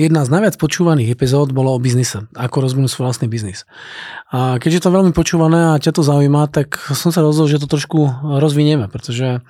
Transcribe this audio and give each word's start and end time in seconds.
jedna 0.00 0.24
z 0.24 0.32
najviac 0.32 0.56
počúvaných 0.56 1.12
epizód 1.12 1.52
bolo 1.52 1.76
o 1.76 1.82
biznise, 1.82 2.24
ako 2.32 2.64
rozvinúť 2.64 2.88
svoj 2.88 3.12
vlastný 3.12 3.28
biznis. 3.28 3.68
A 4.32 4.56
keďže 4.56 4.80
je 4.80 4.84
to 4.88 4.96
veľmi 4.96 5.12
počúvané 5.12 5.76
a 5.76 5.80
ťa 5.80 6.00
to 6.00 6.02
zaujíma, 6.02 6.48
tak 6.48 6.80
som 6.96 7.12
sa 7.12 7.20
rozhodol, 7.20 7.52
že 7.52 7.60
to 7.60 7.68
trošku 7.68 8.08
rozvinieme, 8.40 8.88
pretože 8.88 9.44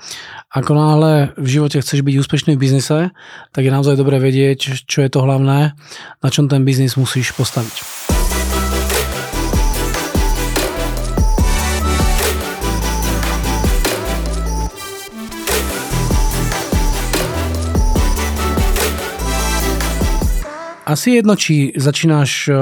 ako 0.51 0.73
náhle 0.75 1.13
v 1.39 1.49
živote 1.49 1.79
chceš 1.79 2.03
byť 2.03 2.15
úspešný 2.19 2.59
v 2.59 2.63
biznise, 2.67 3.15
tak 3.55 3.63
je 3.63 3.71
naozaj 3.71 3.95
dobré 3.95 4.19
vedieť, 4.19 4.83
čo 4.85 4.99
je 5.07 5.11
to 5.11 5.23
hlavné, 5.23 5.79
na 6.19 6.29
čom 6.29 6.51
ten 6.51 6.67
biznis 6.67 6.99
musíš 6.99 7.31
postaviť. 7.39 8.20
Asi 20.91 21.23
jedno, 21.23 21.39
či 21.39 21.71
začínaš 21.79 22.31
uh, 22.51 22.57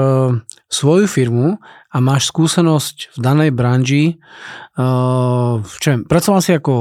svoju 0.69 1.09
firmu 1.09 1.57
a 1.89 1.97
máš 1.97 2.29
skúsenosť 2.29 3.17
v 3.17 3.17
danej 3.17 3.49
branži. 3.49 4.21
Uh, 4.77 5.65
čo 5.81 6.05
pracoval 6.05 6.39
si 6.45 6.53
ako 6.53 6.73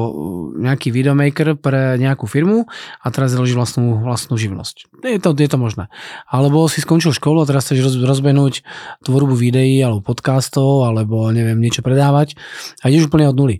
nejaký 0.61 0.93
videomaker 0.93 1.57
pre 1.57 1.97
nejakú 1.97 2.29
firmu 2.29 2.69
a 3.01 3.07
teraz 3.09 3.33
založíš 3.33 3.57
vlastnú, 3.57 4.05
vlastnú 4.05 4.37
živnosť. 4.37 4.93
Je 5.09 5.17
to, 5.17 5.33
je 5.33 5.49
to 5.49 5.57
možné. 5.57 5.89
Alebo 6.29 6.69
si 6.69 6.85
skončil 6.85 7.17
školu 7.17 7.43
a 7.43 7.49
teraz 7.49 7.65
chceš 7.65 7.89
roz, 7.89 7.95
rozbehnúť 7.97 8.61
tvorbu 9.09 9.33
videí 9.33 9.81
alebo 9.81 10.05
podcastov 10.05 10.85
alebo 10.85 11.33
neviem, 11.33 11.57
niečo 11.57 11.81
predávať 11.81 12.37
a 12.85 12.93
ideš 12.93 13.09
úplne 13.09 13.33
od 13.33 13.37
nuly. 13.41 13.57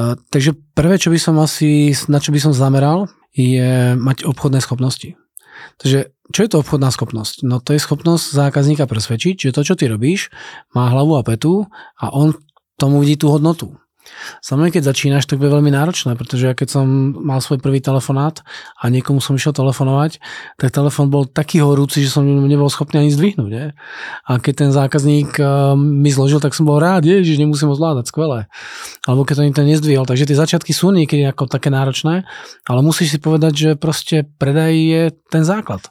Uh, 0.00 0.16
takže 0.32 0.56
prvé, 0.72 0.96
čo 0.96 1.12
by 1.12 1.20
som 1.20 1.36
asi, 1.36 1.92
na 2.08 2.16
čo 2.16 2.32
by 2.32 2.40
som 2.40 2.56
zameral, 2.56 3.12
je 3.36 3.94
mať 4.00 4.24
obchodné 4.26 4.64
schopnosti. 4.64 5.14
Takže 5.76 6.10
čo 6.30 6.40
je 6.46 6.50
to 6.50 6.62
obchodná 6.62 6.94
schopnosť? 6.94 7.42
No 7.42 7.58
to 7.58 7.74
je 7.74 7.82
schopnosť 7.82 8.34
zákazníka 8.34 8.86
presvedčiť, 8.86 9.50
že 9.50 9.54
to, 9.54 9.66
čo 9.66 9.74
ty 9.74 9.90
robíš, 9.90 10.30
má 10.70 10.86
hlavu 10.90 11.18
a 11.18 11.26
petu 11.26 11.66
a 11.98 12.06
on 12.14 12.34
tomu 12.78 13.02
vidí 13.02 13.18
tú 13.18 13.34
hodnotu. 13.34 13.76
Samozrejme, 14.40 14.74
keď 14.74 14.84
začínaš, 14.90 15.24
tak 15.26 15.40
bude 15.40 15.50
veľmi 15.50 15.72
náročné, 15.72 16.14
pretože 16.14 16.50
ja 16.50 16.54
keď 16.56 16.68
som 16.80 16.84
mal 17.14 17.40
svoj 17.42 17.58
prvý 17.58 17.82
telefonát 17.82 18.40
a 18.78 18.88
niekomu 18.88 19.18
som 19.18 19.36
išiel 19.36 19.56
telefonovať, 19.56 20.20
tak 20.60 20.72
telefon 20.72 21.08
bol 21.08 21.26
taký 21.26 21.60
horúci, 21.64 22.04
že 22.04 22.12
som 22.12 22.24
nebol 22.24 22.68
schopný 22.72 23.06
ani 23.06 23.12
zdvihnúť. 23.12 23.52
Je? 23.52 23.66
A 24.26 24.32
keď 24.38 24.54
ten 24.66 24.70
zákazník 24.70 25.36
eh, 25.40 25.46
mi 25.76 26.10
zložil, 26.12 26.38
tak 26.38 26.56
som 26.56 26.68
bol 26.68 26.78
rád, 26.78 27.06
že 27.06 27.40
nemusím 27.40 27.72
ho 27.72 27.76
zvládať, 27.76 28.10
skvelé. 28.10 28.46
Alebo 29.04 29.24
keď 29.24 29.34
to 29.40 29.46
nikto 29.46 29.62
nezdvihol. 29.64 30.06
Takže 30.06 30.28
tie 30.28 30.38
začiatky 30.38 30.72
sú 30.74 30.92
niekedy 30.94 31.24
ako 31.26 31.50
také 31.50 31.72
náročné, 31.72 32.28
ale 32.68 32.80
musíš 32.80 33.16
si 33.16 33.18
povedať, 33.18 33.52
že 33.56 33.70
proste 33.74 34.28
predaj 34.38 34.72
je 34.72 35.02
ten 35.32 35.42
základ. 35.42 35.86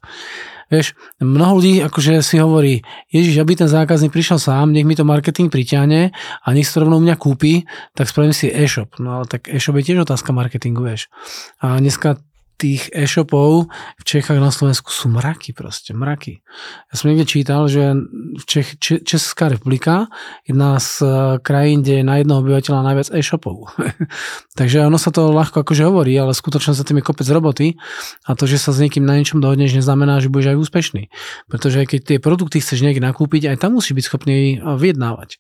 Vieš, 0.69 0.93
mnoho 1.17 1.57
ľudí 1.57 1.81
akože 1.81 2.21
si 2.21 2.37
hovorí, 2.37 2.85
Ježiš, 3.09 3.41
aby 3.41 3.57
ten 3.57 3.65
zákazník 3.65 4.13
prišiel 4.13 4.37
sám, 4.37 4.69
nech 4.69 4.85
mi 4.85 4.93
to 4.93 5.01
marketing 5.01 5.49
priťahne 5.49 6.13
a 6.15 6.47
nech 6.53 6.69
si 6.69 6.73
to 6.77 6.85
rovno 6.85 7.01
u 7.01 7.03
mňa 7.03 7.17
kúpi, 7.17 7.65
tak 7.97 8.05
spravím 8.05 8.37
si 8.37 8.53
e-shop. 8.53 9.01
No 9.01 9.21
ale 9.21 9.25
tak 9.25 9.49
e-shop 9.49 9.81
je 9.81 9.85
tiež 9.89 10.05
otázka 10.05 10.29
marketingu, 10.29 10.85
vieš. 10.85 11.09
A 11.57 11.81
dneska 11.81 12.21
tých 12.59 12.91
e-shopov 12.91 13.71
v 13.71 14.03
Čechách 14.03 14.35
na 14.43 14.51
Slovensku 14.51 14.91
sú 14.91 15.07
mraky 15.07 15.55
proste, 15.55 15.95
mraky. 15.95 16.43
Ja 16.91 16.93
som 16.99 17.07
niekde 17.07 17.23
čítal, 17.23 17.71
že 17.71 17.95
Čech, 18.43 18.75
Česká 18.83 19.47
republika 19.47 20.11
jedna 20.43 20.75
z 20.83 20.99
e, 20.99 21.07
krajín, 21.39 21.79
kde 21.81 22.03
je 22.03 22.05
na 22.05 22.19
jedného 22.19 22.43
obyvateľa 22.43 22.83
najviac 22.83 23.07
e-shopov. 23.15 23.71
Takže 24.59 24.83
ono 24.83 24.99
sa 24.99 25.15
to 25.15 25.31
ľahko 25.31 25.63
akože 25.63 25.87
hovorí, 25.87 26.11
ale 26.19 26.35
skutočne 26.35 26.75
sa 26.75 26.83
tým 26.83 26.99
je 26.99 27.07
kopec 27.07 27.27
roboty 27.31 27.79
a 28.27 28.35
to, 28.35 28.43
že 28.43 28.59
sa 28.59 28.75
s 28.75 28.83
niekým 28.83 29.07
na 29.07 29.15
niečom 29.15 29.39
dohodneš, 29.39 29.79
neznamená, 29.79 30.19
že 30.19 30.27
budeš 30.27 30.51
aj 30.51 30.57
úspešný. 30.59 31.03
Pretože 31.47 31.87
keď 31.87 31.99
tie 32.03 32.17
produkty 32.19 32.59
chceš 32.59 32.83
niekde 32.83 32.99
nakúpiť, 32.99 33.55
aj 33.55 33.63
tam 33.63 33.79
musíš 33.79 33.95
byť 33.95 34.05
schopný 34.05 34.59
vyjednávať. 34.59 35.39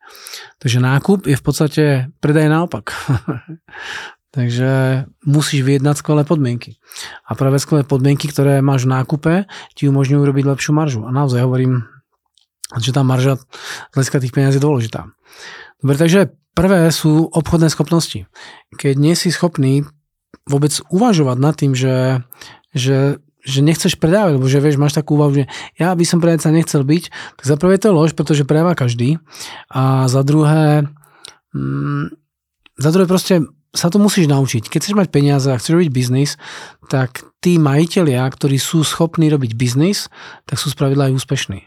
Takže 0.63 0.79
nákup 0.79 1.27
je 1.27 1.35
v 1.35 1.43
podstate 1.43 1.83
predaj 2.23 2.47
naopak. 2.47 2.95
Takže 4.29 5.03
musíš 5.25 5.65
vyjednať 5.65 6.05
skvelé 6.05 6.21
podmienky. 6.21 6.77
A 7.25 7.33
práve 7.33 7.57
skvelé 7.57 7.81
podmienky, 7.81 8.29
ktoré 8.29 8.61
máš 8.61 8.85
v 8.85 8.93
nákupe, 8.93 9.33
ti 9.73 9.89
umožňujú 9.89 10.21
robiť 10.21 10.45
lepšiu 10.45 10.71
maržu. 10.77 11.01
A 11.01 11.09
naozaj 11.09 11.41
hovorím, 11.41 11.89
že 12.77 12.93
tá 12.93 13.01
marža 13.01 13.41
z 13.41 13.93
hľadiska 13.97 14.21
tých 14.21 14.33
peniazí 14.33 14.61
je 14.61 14.65
dôležitá. 14.69 15.09
Dobre, 15.81 15.97
takže 15.97 16.29
prvé 16.53 16.93
sú 16.93 17.25
obchodné 17.33 17.73
schopnosti. 17.73 18.29
Keď 18.77 18.93
nie 19.01 19.17
si 19.17 19.33
schopný 19.33 19.89
vôbec 20.45 20.77
uvažovať 20.93 21.37
nad 21.41 21.55
tým, 21.57 21.73
že, 21.73 22.21
že 22.77 23.17
že 23.39 23.63
nechceš 23.63 23.95
predávať, 23.95 24.35
lebo 24.35 24.51
že 24.51 24.59
vieš, 24.59 24.75
máš 24.75 24.99
takú 24.99 25.15
úvahu, 25.15 25.31
že 25.31 25.45
ja 25.79 25.95
by 25.95 26.03
som 26.03 26.19
predajca 26.19 26.51
nechcel 26.51 26.83
byť, 26.83 27.03
tak 27.39 27.45
za 27.47 27.55
prvé 27.55 27.79
to 27.79 27.89
je 27.89 27.95
lož, 27.95 28.11
pretože 28.11 28.43
predáva 28.43 28.75
každý 28.75 29.17
a 29.71 30.11
za 30.11 30.21
druhé 30.27 30.83
mm, 31.55 32.11
za 32.79 32.89
druhé 32.91 33.07
proste 33.07 33.47
sa 33.69 33.93
to 33.93 34.01
musíš 34.01 34.25
naučiť. 34.25 34.65
Keď 34.65 34.79
chceš 34.81 34.97
mať 34.97 35.13
peniaze 35.13 35.45
a 35.45 35.59
chceš 35.59 35.77
robiť 35.77 35.89
biznis, 35.93 36.41
tak 36.89 37.21
tí 37.37 37.61
majiteľia, 37.61 38.25
ktorí 38.25 38.57
sú 38.57 38.81
schopní 38.81 39.29
robiť 39.29 39.53
biznis, 39.53 40.09
tak 40.49 40.57
sú 40.57 40.73
spravidla 40.73 41.13
aj 41.13 41.21
úspešní. 41.21 41.61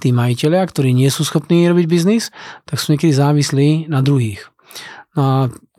Tí 0.00 0.08
majiteľia, 0.10 0.64
ktorí 0.64 0.96
nie 0.96 1.12
sú 1.12 1.22
schopní 1.22 1.68
robiť 1.68 1.86
biznis, 1.86 2.32
tak 2.64 2.80
sú 2.80 2.96
niekedy 2.96 3.12
závislí 3.12 3.86
na 3.92 4.00
druhých. 4.00 4.48
No 5.12 5.20
a 5.22 5.34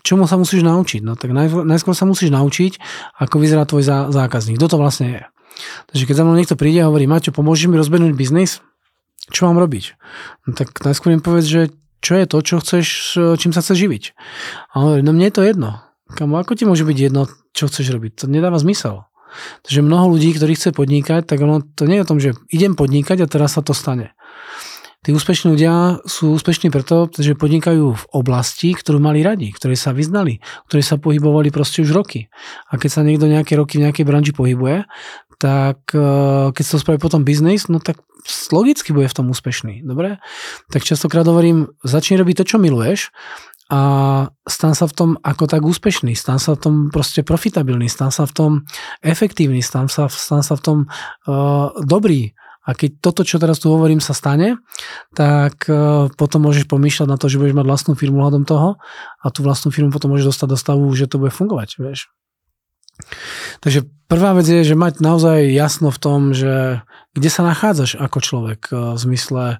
čomu 0.05 0.29
sa 0.29 0.37
musíš 0.37 0.61
naučiť? 0.61 1.01
No 1.01 1.17
tak 1.17 1.33
najskôr 1.35 1.97
sa 1.97 2.05
musíš 2.05 2.29
naučiť, 2.29 2.77
ako 3.19 3.35
vyzerá 3.41 3.65
tvoj 3.65 4.13
zákazník. 4.13 4.61
Kto 4.61 4.77
to 4.77 4.77
vlastne 4.77 5.07
je? 5.09 5.21
Takže 5.89 6.03
keď 6.05 6.15
za 6.17 6.23
mnou 6.25 6.37
niekto 6.37 6.57
príde 6.57 6.81
a 6.81 6.89
hovorí, 6.89 7.05
Maťo, 7.05 7.33
pomôžeš 7.33 7.69
mi 7.69 7.77
rozbehnúť 7.77 8.13
biznis? 8.13 8.61
Čo 9.29 9.49
mám 9.49 9.57
robiť? 9.57 9.97
No 10.45 10.53
tak 10.53 10.73
najskôr 10.85 11.13
im 11.13 11.21
povedz, 11.21 11.49
že 11.49 11.61
čo 12.03 12.19
je 12.19 12.25
to, 12.27 12.37
čo 12.43 12.59
chceš, 12.59 12.87
čím 13.39 13.55
sa 13.55 13.63
chceš 13.63 13.79
živiť. 13.79 14.03
A 14.75 14.83
on 14.83 14.83
hovorí, 14.83 15.01
no 15.01 15.15
mne 15.15 15.31
je 15.31 15.35
to 15.39 15.47
jedno. 15.47 15.79
Kamo, 16.13 16.37
ako 16.37 16.59
ti 16.59 16.67
môže 16.67 16.83
byť 16.83 16.97
jedno, 16.99 17.31
čo 17.55 17.71
chceš 17.71 17.95
robiť? 17.95 18.11
To 18.21 18.25
nedáva 18.27 18.59
zmysel. 18.59 19.07
Takže 19.65 19.81
mnoho 19.81 20.13
ľudí, 20.13 20.35
ktorí 20.35 20.53
chce 20.53 20.75
podnikať, 20.77 21.25
tak 21.25 21.41
ono 21.41 21.63
to 21.63 21.89
nie 21.89 21.97
je 21.97 22.05
o 22.05 22.09
tom, 22.11 22.19
že 22.21 22.37
idem 22.53 22.77
podnikať 22.77 23.25
a 23.25 23.31
teraz 23.31 23.57
sa 23.57 23.65
to 23.65 23.73
stane. 23.73 24.13
Tí 25.03 25.11
úspešní 25.11 25.51
ľudia 25.51 25.99
sú 26.07 26.31
úspešní 26.31 26.71
preto, 26.71 27.11
že 27.11 27.35
podnikajú 27.35 27.91
v 27.91 28.05
oblasti, 28.15 28.71
ktorú 28.71 29.03
mali 29.03 29.19
radi, 29.19 29.51
ktoré 29.51 29.75
sa 29.75 29.91
vyznali, 29.91 30.39
ktoré 30.71 30.79
sa 30.79 30.95
pohybovali 30.95 31.51
proste 31.51 31.83
už 31.83 31.91
roky. 31.91 32.31
A 32.71 32.79
keď 32.79 32.89
sa 32.89 33.01
niekto 33.03 33.27
nejaké 33.27 33.59
roky 33.59 33.83
v 33.83 33.91
nejakej 33.91 34.07
branži 34.07 34.31
pohybuje, 34.31 34.87
tak 35.43 35.91
e, 35.91 36.07
keď 36.55 36.63
sa 36.63 36.79
spraví 36.79 37.03
potom 37.03 37.27
biznis, 37.27 37.67
no 37.67 37.83
tak 37.83 37.99
logicky 38.55 38.95
bude 38.95 39.11
v 39.11 39.17
tom 39.19 39.27
úspešný. 39.27 39.83
Dobre? 39.83 40.23
Tak 40.71 40.87
častokrát 40.87 41.27
hovorím, 41.27 41.67
začni 41.83 42.15
robiť 42.15 42.39
to, 42.39 42.55
čo 42.55 42.57
miluješ 42.63 43.11
a 43.67 43.81
stan 44.47 44.71
sa 44.71 44.87
v 44.87 44.95
tom 44.95 45.09
ako 45.19 45.51
tak 45.51 45.67
úspešný, 45.67 46.15
stan 46.15 46.39
sa 46.39 46.55
v 46.55 46.63
tom 46.63 46.75
proste 46.87 47.27
profitabilný, 47.27 47.91
stan 47.91 48.15
sa 48.15 48.23
v 48.23 48.31
tom 48.31 48.51
efektívny, 49.03 49.59
stan 49.59 49.91
sa, 49.91 50.07
stan 50.07 50.47
sa 50.47 50.55
v 50.55 50.63
tom 50.63 50.77
uh, 51.27 51.75
dobrý 51.83 52.31
a 52.63 52.71
keď 52.71 53.03
toto, 53.03 53.27
čo 53.27 53.43
teraz 53.43 53.59
tu 53.59 53.67
hovorím, 53.67 53.99
sa 53.99 54.15
stane, 54.15 54.55
tak 55.11 55.67
e, 55.67 56.07
potom 56.15 56.47
môžeš 56.47 56.71
pomýšľať 56.71 57.07
na 57.11 57.19
to, 57.19 57.27
že 57.27 57.35
budeš 57.35 57.59
mať 57.59 57.67
vlastnú 57.67 57.93
firmu 57.99 58.23
hľadom 58.23 58.47
toho 58.47 58.79
a 59.19 59.25
tú 59.35 59.43
vlastnú 59.43 59.75
firmu 59.75 59.91
potom 59.91 60.15
môžeš 60.15 60.31
dostať 60.31 60.47
do 60.47 60.55
stavu, 60.55 60.87
že 60.95 61.11
to 61.11 61.19
bude 61.19 61.35
fungovať, 61.35 61.75
vieš. 61.75 62.07
Takže 63.59 63.89
prvá 64.07 64.37
vec 64.37 64.45
je, 64.45 64.61
že 64.61 64.75
mať 64.77 65.01
naozaj 65.01 65.49
jasno 65.49 65.89
v 65.89 66.01
tom, 66.01 66.19
že 66.35 66.85
kde 67.13 67.29
sa 67.29 67.41
nachádzaš 67.45 67.97
ako 67.97 68.19
človek 68.21 68.61
e, 68.69 68.73
v 68.93 68.97
zmysle 68.97 69.43
e, 69.53 69.57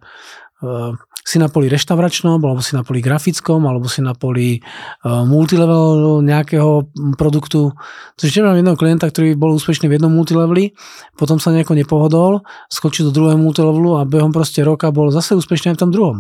si 1.24 1.40
na 1.40 1.48
poli 1.48 1.72
reštauračnom, 1.72 2.36
alebo 2.44 2.60
si 2.60 2.76
na 2.76 2.84
poli 2.84 3.00
grafickom, 3.00 3.64
alebo 3.64 3.88
si 3.88 4.04
na 4.04 4.12
poli 4.12 4.60
uh, 4.60 5.24
multilevel 5.24 6.20
nejakého 6.20 6.92
produktu. 7.16 7.72
Takže 8.20 8.44
mám 8.44 8.60
jedného 8.60 8.76
klienta, 8.76 9.08
ktorý 9.08 9.40
bol 9.40 9.56
úspešný 9.56 9.88
v 9.88 9.96
jednom 9.96 10.12
multileveli, 10.12 10.76
potom 11.16 11.40
sa 11.40 11.56
nejako 11.56 11.80
nepohodol, 11.80 12.44
skočil 12.68 13.08
do 13.10 13.16
druhého 13.16 13.40
multilevelu 13.40 14.04
a 14.04 14.08
behom 14.08 14.36
proste 14.36 14.62
roka 14.68 14.92
bol 14.92 15.10
zase 15.16 15.40
úspešný 15.40 15.74
aj 15.74 15.76
v 15.80 15.84
tom 15.88 15.92
druhom. 15.96 16.18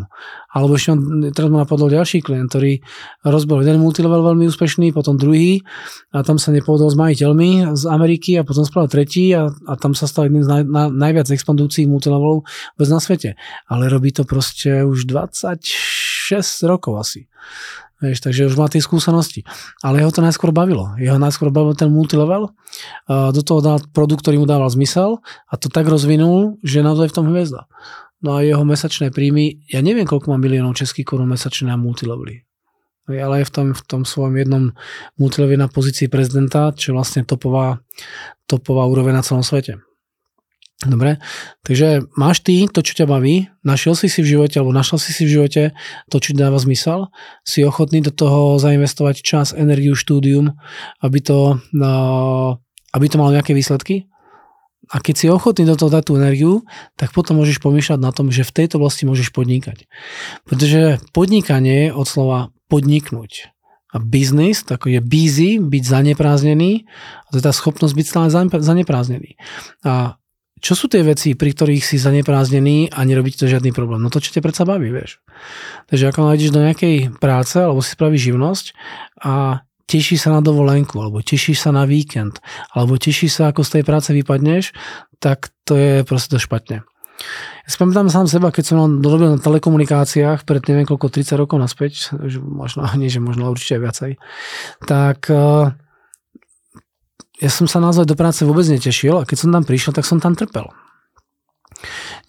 Alebo 0.53 0.77
ešte 0.77 0.95
teraz 1.33 1.49
ma 1.49 1.65
napadol 1.65 1.89
ďalší 1.89 2.21
klient, 2.21 2.53
ktorý 2.53 2.79
rozbil 3.25 3.65
jeden 3.65 3.81
multilevel 3.81 4.21
veľmi 4.21 4.47
úspešný, 4.53 4.93
potom 4.93 5.17
druhý 5.17 5.65
a 6.13 6.21
tam 6.21 6.37
sa 6.37 6.53
nepohodol 6.53 6.93
s 6.93 6.97
majiteľmi 6.97 7.73
z 7.73 7.83
Ameriky 7.89 8.37
a 8.37 8.45
potom 8.45 8.61
spravil 8.61 8.87
tretí 8.87 9.33
a, 9.33 9.49
a 9.49 9.73
tam 9.75 9.97
sa 9.97 10.05
stal 10.05 10.29
jedným 10.29 10.45
z 10.45 10.49
naj, 10.53 10.63
na, 10.69 10.83
najviac 10.93 11.27
expandujúcich 11.33 11.89
multilevelov 11.89 12.45
vôbec 12.45 12.89
na 12.93 13.01
svete. 13.01 13.29
Ale 13.65 13.89
robí 13.89 14.13
to 14.13 14.29
proste 14.29 14.85
už 14.93 15.09
26 15.09 16.69
rokov 16.69 16.93
asi. 17.01 17.25
Vieš, 18.03 18.19
takže 18.19 18.51
už 18.51 18.59
má 18.59 18.67
tie 18.67 18.83
skúsenosti. 18.83 19.47
Ale 19.79 20.03
jeho 20.03 20.11
to 20.11 20.19
najskôr 20.19 20.51
bavilo. 20.51 20.91
Jeho 20.99 21.15
najskôr 21.15 21.55
bavil 21.55 21.71
ten 21.71 21.87
multilevel. 21.87 22.51
Do 23.07 23.41
toho 23.41 23.63
dal 23.63 23.79
produkt, 23.95 24.27
ktorý 24.27 24.43
mu 24.43 24.47
dával 24.47 24.67
zmysel 24.67 25.23
a 25.47 25.53
to 25.55 25.71
tak 25.71 25.87
rozvinul, 25.87 26.59
že 26.59 26.83
naozaj 26.83 27.09
v 27.09 27.15
tom 27.15 27.31
hviezda. 27.31 27.65
No 28.19 28.39
a 28.39 28.43
jeho 28.43 28.63
mesačné 28.67 29.11
príjmy, 29.11 29.67
ja 29.71 29.79
neviem, 29.79 30.03
koľko 30.03 30.31
má 30.31 30.37
miliónov 30.39 30.75
českých 30.75 31.15
korún 31.15 31.31
mesačné 31.31 31.71
na 31.71 31.79
multilevely. 31.79 32.43
Ale 33.07 33.43
je 33.43 33.47
v 33.47 33.51
tom, 33.51 33.67
v 33.75 33.83
tom 33.83 34.01
svojom 34.07 34.35
jednom 34.35 34.71
multileveli 35.19 35.59
na 35.59 35.67
pozícii 35.67 36.07
prezidenta, 36.07 36.75
čo 36.75 36.91
je 36.91 36.95
vlastne 36.95 37.27
topová, 37.27 37.83
topová 38.47 38.87
úroveň 38.87 39.19
na 39.19 39.23
celom 39.23 39.43
svete. 39.43 39.79
Dobre, 40.83 41.15
takže 41.63 42.03
máš 42.19 42.43
ty 42.43 42.67
to, 42.67 42.83
čo 42.83 42.91
ťa 42.91 43.07
baví, 43.07 43.47
našiel 43.63 43.95
si 43.95 44.11
si 44.11 44.19
v 44.19 44.35
živote, 44.35 44.59
alebo 44.59 44.75
našla 44.75 44.99
si 44.99 45.15
si 45.15 45.23
v 45.23 45.39
živote 45.39 45.63
to, 46.11 46.17
čo 46.19 46.35
dáva 46.35 46.59
zmysel, 46.59 47.07
si 47.47 47.63
ochotný 47.63 48.03
do 48.03 48.11
toho 48.11 48.59
zainvestovať 48.59 49.23
čas, 49.23 49.55
energiu, 49.55 49.95
štúdium, 49.95 50.59
aby 50.99 51.23
to, 51.23 51.63
no, 51.71 52.59
aby 52.91 53.05
to 53.07 53.15
malo 53.15 53.31
nejaké 53.31 53.55
výsledky. 53.55 54.11
A 54.91 54.99
keď 54.99 55.15
si 55.15 55.25
ochotný 55.31 55.63
do 55.63 55.79
toho 55.79 55.87
dať 55.87 56.03
tú 56.03 56.19
energiu, 56.19 56.67
tak 56.99 57.15
potom 57.15 57.39
môžeš 57.39 57.63
pomýšľať 57.63 57.99
na 58.03 58.11
tom, 58.11 58.27
že 58.27 58.43
v 58.43 58.51
tejto 58.51 58.83
oblasti 58.83 59.07
môžeš 59.07 59.31
podnikať. 59.31 59.87
Pretože 60.43 60.99
podnikanie 61.15 61.87
je 61.87 61.95
od 61.95 62.03
slova 62.03 62.39
podniknúť. 62.67 63.55
A 63.93 64.01
biznis, 64.01 64.65
tak 64.67 64.89
je 64.89 64.99
busy, 64.99 65.61
byť 65.61 65.83
zanepráznený, 65.85 66.89
a 67.23 67.27
to 67.31 67.39
je 67.39 67.45
tá 67.45 67.53
schopnosť 67.55 67.93
byť 67.95 68.05
stále 68.09 68.27
zanepráznený. 68.59 69.37
A 69.85 70.17
čo 70.63 70.79
sú 70.79 70.87
tie 70.87 71.03
veci, 71.03 71.35
pri 71.35 71.51
ktorých 71.51 71.83
si 71.83 71.99
zanepráznený 71.99 72.95
a 72.95 73.03
nerobíte 73.03 73.43
to 73.43 73.51
žiadny 73.51 73.75
problém? 73.75 73.99
No 73.99 74.07
to, 74.07 74.23
čo 74.23 74.31
ťa 74.31 74.39
predsa 74.39 74.63
baví, 74.63 74.95
vieš. 74.95 75.19
Takže 75.91 76.07
ako 76.07 76.31
nájdeš 76.31 76.55
do 76.55 76.63
nejakej 76.63 77.19
práce, 77.19 77.59
alebo 77.59 77.83
si 77.83 77.91
spravíš 77.91 78.31
živnosť 78.31 78.65
a 79.27 79.67
tešíš 79.91 80.23
sa 80.23 80.39
na 80.39 80.39
dovolenku, 80.39 80.95
alebo 81.03 81.19
tešíš 81.19 81.67
sa 81.67 81.75
na 81.75 81.83
víkend, 81.83 82.39
alebo 82.71 82.95
tešíš 82.95 83.43
sa, 83.43 83.51
ako 83.51 83.67
z 83.67 83.69
tej 83.75 83.83
práce 83.83 84.09
vypadneš, 84.15 84.71
tak 85.19 85.51
to 85.67 85.75
je 85.75 86.07
proste 86.07 86.31
to 86.31 86.39
špatne. 86.39 86.87
Ja 87.63 87.67
si 87.67 87.77
pamätám 87.79 88.07
sám 88.07 88.27
seba, 88.31 88.51
keď 88.51 88.63
som 88.73 89.03
robil 89.03 89.35
na 89.35 89.39
telekomunikáciách 89.43 90.47
pred 90.47 90.63
neviem 90.71 90.87
koľko, 90.87 91.11
30 91.11 91.43
rokov 91.43 91.59
naspäť, 91.59 92.15
možno, 92.39 92.87
nie, 92.99 93.11
že 93.11 93.19
možno 93.19 93.51
určite 93.51 93.83
viacej, 93.83 94.15
tak 94.87 95.27
eh, 95.27 95.75
ja 97.43 97.51
som 97.51 97.67
sa 97.67 97.83
naozaj 97.83 98.07
do 98.07 98.15
práce 98.15 98.47
vôbec 98.47 98.63
netešil 98.71 99.19
a 99.19 99.27
keď 99.27 99.37
som 99.43 99.49
tam 99.51 99.67
prišiel, 99.67 99.91
tak 99.91 100.07
som 100.07 100.23
tam 100.23 100.31
trpel. 100.31 100.71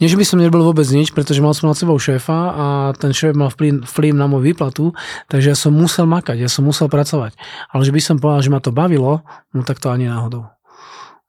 Nie, 0.02 0.10
že 0.10 0.18
by 0.18 0.26
som 0.26 0.42
nerobil 0.42 0.66
vôbec 0.66 0.82
nič, 0.90 1.14
pretože 1.14 1.38
mal 1.38 1.54
som 1.54 1.70
nad 1.70 1.78
sebou 1.78 1.94
šéfa 1.94 2.38
a 2.50 2.66
ten 2.98 3.14
šéf 3.14 3.38
mal 3.38 3.54
vplyv, 3.54 3.86
vplyv 3.86 4.10
na 4.10 4.26
moju 4.26 4.42
výplatu, 4.50 4.90
takže 5.30 5.54
ja 5.54 5.56
som 5.56 5.70
musel 5.70 6.10
makať, 6.10 6.42
ja 6.42 6.50
som 6.50 6.66
musel 6.66 6.90
pracovať. 6.90 7.38
Ale 7.70 7.86
že 7.86 7.94
by 7.94 8.00
som 8.02 8.18
povedal, 8.18 8.42
že 8.42 8.50
ma 8.50 8.58
to 8.58 8.74
bavilo, 8.74 9.22
no 9.54 9.62
tak 9.62 9.78
to 9.78 9.94
ani 9.94 10.10
náhodou. 10.10 10.50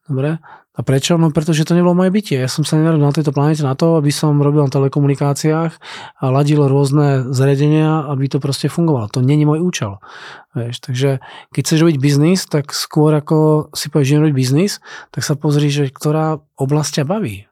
Dobre? 0.10 0.42
A 0.75 0.83
prečo? 0.83 1.16
No 1.16 1.31
pretože 1.31 1.63
to 1.63 1.72
nebolo 1.72 1.95
moje 1.95 2.12
bytie. 2.12 2.36
Ja 2.36 2.51
som 2.51 2.68
sa 2.68 2.75
nenarodil 2.75 3.07
na 3.07 3.16
tejto 3.16 3.31
planete 3.31 3.63
na 3.63 3.80
to, 3.80 3.95
aby 3.95 4.12
som 4.12 4.36
robil 4.44 4.68
na 4.68 4.72
telekomunikáciách 4.72 5.72
a 6.19 6.25
ladil 6.27 6.68
rôzne 6.68 7.31
zariadenia, 7.31 8.12
aby 8.12 8.27
to 8.27 8.44
proste 8.44 8.68
fungovalo. 8.68 9.07
To 9.16 9.24
není 9.24 9.48
môj 9.48 9.63
účel. 9.63 10.04
Vieš, 10.51 10.83
takže 10.83 11.24
keď 11.56 11.62
chceš 11.63 11.80
robiť 11.80 11.98
biznis, 12.00 12.44
tak 12.44 12.75
skôr 12.75 13.16
ako 13.16 13.72
si 13.72 13.88
povieš, 13.88 14.07
že 14.12 14.22
robiť 14.27 14.36
biznis, 14.36 14.83
tak 15.16 15.24
sa 15.24 15.39
pozri, 15.39 15.72
že 15.72 15.88
ktorá 15.88 16.44
oblasť 16.60 17.01
ťa 17.01 17.06
baví. 17.07 17.48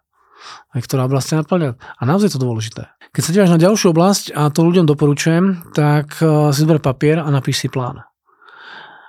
Aj 0.76 0.82
ktorá 0.84 1.08
oblasť 1.08 1.28
ťa 1.32 1.40
naplňa. 1.48 1.72
A 1.80 2.02
naozaj 2.04 2.28
je 2.28 2.36
to 2.36 2.44
dôležité. 2.44 2.92
Keď 3.16 3.22
sa 3.24 3.32
díváš 3.32 3.52
na 3.56 3.62
ďalšiu 3.62 3.96
oblasť, 3.96 4.36
a 4.36 4.52
to 4.52 4.68
ľuďom 4.68 4.84
doporučujem, 4.84 5.72
tak 5.72 6.20
eh, 6.20 6.52
si 6.52 6.60
zober 6.68 6.84
papier 6.84 7.24
a 7.24 7.30
napíš 7.32 7.64
si 7.64 7.68
plán. 7.72 8.04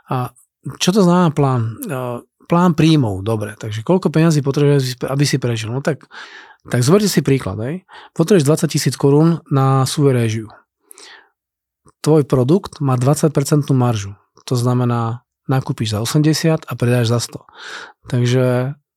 A 0.07 0.31
čo 0.81 0.97
to 0.97 1.05
znamená 1.05 1.29
plán? 1.29 1.77
Plán 2.45 2.77
príjmov, 2.77 3.25
dobre, 3.25 3.57
takže 3.57 3.81
koľko 3.81 4.13
peniazí 4.13 4.45
potrebuješ, 4.45 5.01
aby 5.05 5.25
si 5.25 5.41
prežil? 5.41 5.73
No 5.73 5.81
tak, 5.81 6.05
tak 6.69 6.85
zoberte 6.85 7.09
si 7.09 7.25
príklad, 7.25 7.57
hej. 7.65 7.75
Potrebuješ 8.13 8.69
20 8.69 8.75
tisíc 8.75 8.95
korún 9.01 9.41
na 9.49 9.89
svoju 9.89 10.13
réžiu. 10.13 10.47
Tvoj 12.05 12.29
produkt 12.29 12.85
má 12.85 13.01
20% 13.01 13.33
maržu. 13.73 14.13
To 14.45 14.55
znamená, 14.61 15.25
nakúpiš 15.49 15.97
za 15.97 16.05
80 16.05 16.69
a 16.69 16.73
predáš 16.77 17.09
za 17.09 17.21
100. 17.21 18.13
Takže 18.13 18.45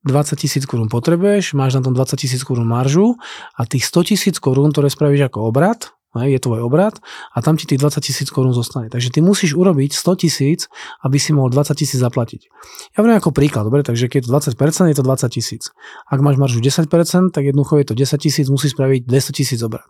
20 0.04 0.40
tisíc 0.40 0.64
korún 0.68 0.92
potrebuješ, 0.92 1.56
máš 1.56 1.80
na 1.80 1.82
tom 1.84 1.92
20 1.96 2.20
tisíc 2.20 2.40
korún 2.44 2.68
maržu 2.68 3.16
a 3.56 3.64
tých 3.64 3.84
100 3.88 4.12
tisíc 4.14 4.36
korún, 4.40 4.72
ktoré 4.72 4.92
spravíš 4.92 5.28
ako 5.28 5.48
obrad, 5.48 5.92
je 6.16 6.38
tvoj 6.40 6.64
obrad 6.64 6.96
a 7.36 7.38
tam 7.44 7.60
ti 7.60 7.68
tých 7.68 7.84
20 7.84 8.00
tisíc 8.00 8.28
korún 8.32 8.56
zostane. 8.56 8.88
Takže 8.88 9.12
ty 9.12 9.20
musíš 9.20 9.52
urobiť 9.52 9.92
100 9.92 10.22
tisíc, 10.24 10.60
aby 11.04 11.20
si 11.20 11.36
mohol 11.36 11.52
20 11.52 11.76
tisíc 11.76 12.00
zaplatiť. 12.00 12.48
Ja 12.96 13.04
hovorím 13.04 13.20
ako 13.20 13.30
príklad, 13.36 13.68
dobre, 13.68 13.84
takže 13.84 14.08
keď 14.08 14.24
je 14.24 14.26
to 14.26 14.54
20%, 14.56 14.88
je 14.88 14.96
to 14.96 15.04
20 15.04 15.36
tisíc. 15.36 15.62
Ak 16.08 16.18
máš 16.24 16.40
maržu 16.40 16.64
10%, 16.64 16.88
tak 17.34 17.42
jednoducho 17.44 17.76
je 17.76 17.86
to 17.92 17.94
10 17.94 18.24
tisíc, 18.24 18.46
musíš 18.48 18.72
spraviť 18.72 19.04
200 19.04 19.36
tisíc 19.36 19.60
obrad. 19.60 19.88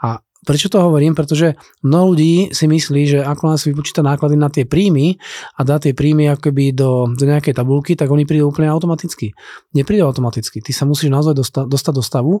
A 0.00 0.24
Prečo 0.46 0.70
to 0.70 0.78
hovorím? 0.78 1.18
Pretože 1.18 1.58
mnoho 1.82 2.14
ľudí 2.14 2.54
si 2.54 2.70
myslí, 2.70 3.02
že 3.10 3.18
ako 3.26 3.58
si 3.58 3.74
vypočíta 3.74 4.06
náklady 4.06 4.38
na 4.38 4.46
tie 4.46 4.62
príjmy 4.62 5.18
a 5.58 5.66
dá 5.66 5.82
tie 5.82 5.90
príjmy 5.90 6.30
akoby 6.30 6.70
do, 6.70 7.10
do 7.10 7.24
nejakej 7.26 7.58
tabulky, 7.58 7.98
tak 7.98 8.06
oni 8.06 8.22
prídu 8.22 8.46
úplne 8.46 8.70
automaticky. 8.70 9.34
Neprídu 9.74 10.06
automaticky. 10.06 10.62
Ty 10.62 10.70
sa 10.70 10.86
musíš 10.86 11.10
naozaj 11.10 11.34
dosta, 11.34 11.60
dostať 11.66 11.94
do 11.98 12.04
stavu, 12.06 12.32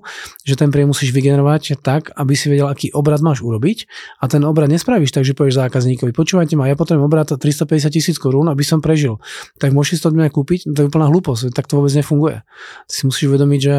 že 0.46 0.54
ten 0.54 0.70
príjem 0.70 0.94
musíš 0.94 1.10
vygenerovať 1.10 1.82
tak, 1.82 2.14
aby 2.14 2.38
si 2.38 2.46
vedel, 2.46 2.70
aký 2.70 2.94
obrad 2.94 3.18
máš 3.18 3.42
urobiť 3.42 3.90
a 4.22 4.30
ten 4.30 4.46
obrad 4.46 4.70
nespravíš 4.70 5.10
tak, 5.10 5.26
že 5.26 5.34
povieš 5.34 5.58
zákazníkovi, 5.58 6.14
počúvajte 6.14 6.54
ma, 6.54 6.70
ja 6.70 6.78
potrebujem 6.78 7.02
obrad 7.02 7.34
350 7.34 7.90
tisíc 7.90 8.16
korún, 8.22 8.46
aby 8.46 8.62
som 8.62 8.78
prežil. 8.78 9.18
Tak 9.58 9.74
môžeš 9.74 10.06
to 10.06 10.14
od 10.14 10.16
mňa 10.16 10.30
kúpiť, 10.30 10.70
to 10.70 10.86
je 10.86 10.86
úplná 10.86 11.10
hlúposť, 11.10 11.50
tak 11.50 11.66
to 11.66 11.82
vôbec 11.82 11.90
nefunguje. 11.98 12.46
Ty 12.86 12.92
si 12.94 13.02
musíš 13.10 13.34
uvedomiť, 13.34 13.60
že 13.60 13.74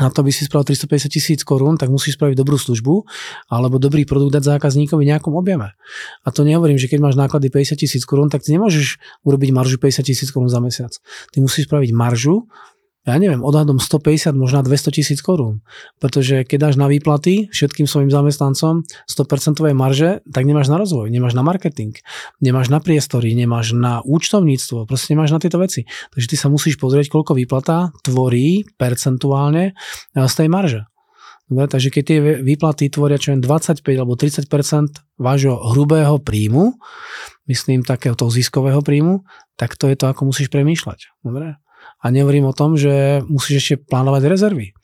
na 0.00 0.08
to, 0.08 0.24
aby 0.24 0.32
si 0.32 0.48
spravil 0.48 0.64
350 0.64 1.12
tisíc 1.12 1.40
korún, 1.44 1.76
tak 1.76 1.92
musíš 1.92 2.16
spraviť 2.16 2.32
dobrú 2.32 2.56
službu 2.56 3.04
alebo 3.52 3.76
dobrý 3.76 4.08
produkt 4.08 4.32
dať 4.40 4.56
zákazníkovi 4.56 5.04
v 5.04 5.10
nejakom 5.12 5.36
objeme. 5.36 5.76
A 6.24 6.28
to 6.32 6.48
nehovorím, 6.48 6.80
že 6.80 6.88
keď 6.88 7.04
máš 7.04 7.16
náklady 7.20 7.52
50 7.52 7.76
tisíc 7.76 8.02
korún, 8.08 8.32
tak 8.32 8.40
ty 8.40 8.56
nemôžeš 8.56 8.96
urobiť 9.20 9.52
maržu 9.52 9.76
50 9.76 10.08
tisíc 10.08 10.32
korún 10.32 10.48
za 10.48 10.64
mesiac. 10.64 10.96
Ty 11.28 11.44
musíš 11.44 11.68
spraviť 11.68 11.92
maržu, 11.92 12.48
ja 13.02 13.18
neviem, 13.18 13.42
odhadom 13.42 13.82
150, 13.82 14.30
možno 14.38 14.62
200 14.62 14.94
tisíc 14.94 15.18
korún. 15.18 15.66
Pretože 15.98 16.46
keď 16.46 16.70
dáš 16.70 16.76
na 16.78 16.86
výplaty 16.86 17.50
všetkým 17.50 17.90
svojim 17.90 18.14
zamestnancom 18.14 18.86
100% 19.10 19.58
marže, 19.74 20.22
tak 20.30 20.46
nemáš 20.46 20.70
na 20.70 20.78
rozvoj, 20.78 21.10
nemáš 21.10 21.34
na 21.34 21.42
marketing, 21.42 21.98
nemáš 22.38 22.70
na 22.70 22.78
priestory, 22.78 23.34
nemáš 23.34 23.74
na 23.74 24.06
účtovníctvo, 24.06 24.86
proste 24.86 25.18
nemáš 25.18 25.34
na 25.34 25.42
tieto 25.42 25.58
veci. 25.58 25.82
Takže 26.14 26.26
ty 26.30 26.36
sa 26.38 26.46
musíš 26.46 26.78
pozrieť, 26.78 27.10
koľko 27.10 27.34
výplata 27.34 27.90
tvorí 28.06 28.62
percentuálne 28.78 29.74
eh, 29.74 30.26
z 30.30 30.34
tej 30.38 30.48
marže. 30.48 30.80
Dobre, 31.52 31.68
takže 31.68 31.92
keď 31.92 32.02
tie 32.06 32.18
výplaty 32.40 32.88
tvoria 32.88 33.20
čo 33.20 33.34
len 33.34 33.44
25 33.44 33.84
alebo 33.84 34.16
30% 34.16 34.48
vášho 35.20 35.58
hrubého 35.74 36.16
príjmu, 36.16 36.80
myslím 37.50 37.84
takého 37.84 38.16
toho 38.16 38.32
ziskového 38.32 38.80
príjmu, 38.80 39.20
tak 39.60 39.76
to 39.76 39.90
je 39.90 39.98
to, 39.98 40.08
ako 40.08 40.32
musíš 40.32 40.48
premýšľať. 40.48 41.12
Dobre? 41.20 41.60
A 42.02 42.10
nehovorím 42.10 42.50
o 42.50 42.56
tom, 42.56 42.74
že 42.74 43.22
musíš 43.30 43.62
ešte 43.62 43.74
plánovať 43.86 44.22
rezervy. 44.26 44.74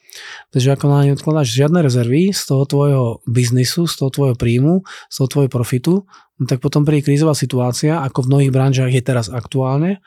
Takže 0.50 0.74
ako 0.74 0.84
na 0.88 1.04
ne 1.04 1.12
odkladáš 1.14 1.52
žiadne 1.52 1.84
rezervy 1.84 2.32
z 2.32 2.42
toho 2.48 2.64
tvojho 2.64 3.04
biznisu, 3.28 3.84
z 3.84 3.94
toho 4.00 4.10
tvojho 4.10 4.36
príjmu, 4.38 4.80
z 5.12 5.14
toho 5.20 5.28
tvojho 5.28 5.50
profitu, 5.52 5.92
no 6.40 6.44
tak 6.48 6.64
potom 6.64 6.88
príde 6.88 7.04
krízová 7.04 7.36
situácia, 7.36 8.00
ako 8.00 8.24
v 8.24 8.30
mnohých 8.32 8.54
branžiach 8.54 8.92
je 8.94 9.02
teraz 9.04 9.28
aktuálne, 9.28 10.00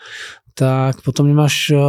tak 0.58 1.00
potom 1.06 1.30
nemáš 1.30 1.72
eh, 1.72 1.80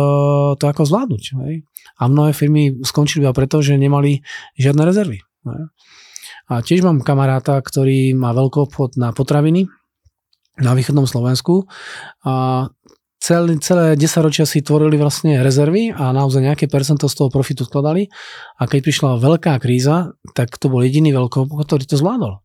to 0.54 0.64
ako 0.68 0.87
zvládnuť. 0.87 1.23
Hej? 1.46 1.54
A 1.99 2.02
mnohé 2.06 2.37
firmy 2.37 2.82
skončili 2.85 3.25
iba 3.25 3.35
preto, 3.35 3.64
že 3.64 3.80
nemali 3.80 4.23
žiadne 4.61 4.82
rezervy. 4.85 5.18
Hej? 5.49 5.62
A 6.52 6.61
tiež 6.61 6.85
mám 6.85 7.00
kamaráta, 7.00 7.56
ktorý 7.58 8.12
má 8.12 8.37
veľký 8.37 8.58
obchod 8.68 9.00
na 9.00 9.14
potraviny 9.14 9.70
na 10.61 10.76
východnom 10.76 11.08
Slovensku 11.08 11.64
a 12.28 12.68
celé, 13.22 13.62
celé 13.62 13.94
10 13.94 14.26
ročia 14.26 14.42
si 14.42 14.66
tvorili 14.66 14.98
vlastne 14.98 15.38
rezervy 15.38 15.94
a 15.94 16.10
naozaj 16.10 16.42
nejaké 16.42 16.66
percento 16.66 17.06
z 17.06 17.14
toho 17.14 17.30
profitu 17.30 17.62
skladali 17.62 18.10
a 18.58 18.66
keď 18.66 18.80
prišla 18.82 19.22
veľká 19.22 19.54
kríza, 19.62 20.18
tak 20.34 20.58
to 20.58 20.66
bol 20.66 20.82
jediný 20.82 21.14
veľký 21.14 21.46
ktorý 21.46 21.86
to 21.86 21.94
zvládol. 21.94 22.42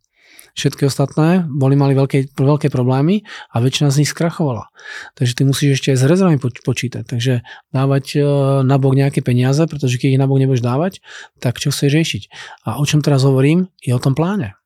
Všetky 0.57 0.89
ostatné 0.89 1.46
boli 1.46 1.77
mali 1.77 1.93
veľké, 1.93 2.34
veľké 2.34 2.74
problémy 2.74 3.22
a 3.53 3.62
väčšina 3.62 3.93
z 3.93 4.01
nich 4.01 4.10
skrachovala. 4.10 4.74
Takže 5.13 5.38
ty 5.38 5.41
musíš 5.46 5.77
ešte 5.77 5.93
aj 5.93 5.98
s 6.01 6.10
rezervami 6.10 6.41
počítať. 6.41 7.05
Takže 7.05 7.46
dávať 7.69 8.05
e, 8.17 8.19
na 8.65 8.81
bok 8.81 8.98
nejaké 8.98 9.22
peniaze, 9.22 9.62
pretože 9.69 10.01
keď 10.01 10.17
ich 10.17 10.22
na 10.22 10.25
bok 10.25 10.41
nebudeš 10.41 10.65
dávať, 10.65 11.05
tak 11.38 11.62
čo 11.62 11.69
chceš 11.69 11.93
riešiť. 11.93 12.24
A 12.65 12.81
o 12.81 12.84
čom 12.89 13.05
teraz 13.05 13.22
hovorím, 13.22 13.69
je 13.86 13.93
o 13.93 14.01
tom 14.01 14.17
pláne. 14.17 14.57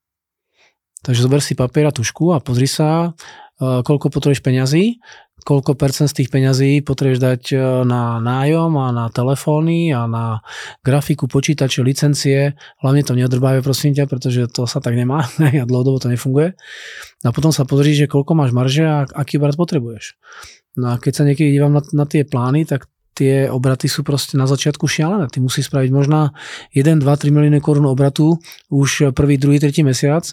Takže 1.04 1.28
zober 1.28 1.44
si 1.44 1.60
papier 1.60 1.92
a 1.92 1.92
tušku 1.92 2.32
a 2.32 2.40
pozri 2.40 2.72
sa, 2.72 3.12
koľko 3.62 4.10
potrebuješ 4.10 4.42
peňazí 4.42 4.98
koľko 5.42 5.74
percent 5.74 6.10
z 6.10 6.24
tých 6.24 6.30
peňazí 6.30 6.86
potrebuješ 6.86 7.20
dať 7.20 7.44
e, 7.54 7.58
na 7.86 8.22
nájom 8.22 8.72
a 8.78 8.88
na 8.94 9.06
telefóny 9.10 9.90
a 9.94 10.06
na 10.06 10.46
grafiku, 10.86 11.26
počítače, 11.26 11.82
licencie. 11.82 12.54
Hlavne 12.82 13.02
to 13.02 13.18
neodrbávaj, 13.18 13.66
prosím 13.66 13.98
ťa, 13.98 14.06
pretože 14.06 14.46
to 14.54 14.70
sa 14.70 14.78
tak 14.80 14.94
nemá 14.94 15.26
a 15.62 15.66
dlhodobo 15.66 15.98
to 15.98 16.14
nefunguje. 16.14 16.54
A 17.26 17.30
potom 17.34 17.50
sa 17.50 17.66
pozri, 17.66 17.98
že 17.98 18.10
koľko 18.10 18.38
máš 18.38 18.54
marže 18.54 18.86
a 18.86 19.06
aký 19.10 19.42
obrat 19.42 19.58
potrebuješ. 19.58 20.18
No 20.78 20.96
a 20.96 21.02
keď 21.02 21.14
sa 21.22 21.24
niekedy 21.28 21.52
dívam 21.52 21.74
na, 21.74 21.82
na 21.92 22.06
tie 22.08 22.24
plány, 22.24 22.64
tak 22.64 22.88
tie 23.12 23.52
obraty 23.52 23.92
sú 23.92 24.08
proste 24.08 24.40
na 24.40 24.48
začiatku 24.48 24.88
šialené. 24.88 25.28
Ty 25.28 25.44
musíš 25.44 25.68
spraviť 25.68 25.90
možná 25.92 26.32
1, 26.72 27.04
2, 27.04 27.04
3 27.04 27.28
milióny 27.28 27.60
korún 27.60 27.90
obratu 27.92 28.40
už 28.72 29.12
prvý, 29.12 29.36
druhý, 29.36 29.60
tretí 29.60 29.84
mesiac, 29.84 30.24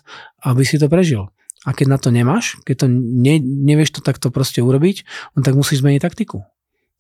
aby 0.47 0.63
si 0.63 0.79
to 0.79 0.87
prežil. 0.87 1.27
A 1.67 1.75
keď 1.75 1.87
na 1.91 1.99
to 1.99 2.15
nemáš, 2.15 2.61
keď 2.63 2.85
to 2.85 2.87
ne, 2.91 3.43
nevieš 3.43 3.99
to 3.99 4.01
takto 4.05 4.31
proste 4.31 4.63
urobiť, 4.63 5.03
no 5.35 5.43
tak 5.43 5.59
musíš 5.59 5.83
zmeniť 5.83 6.03
taktiku. 6.03 6.47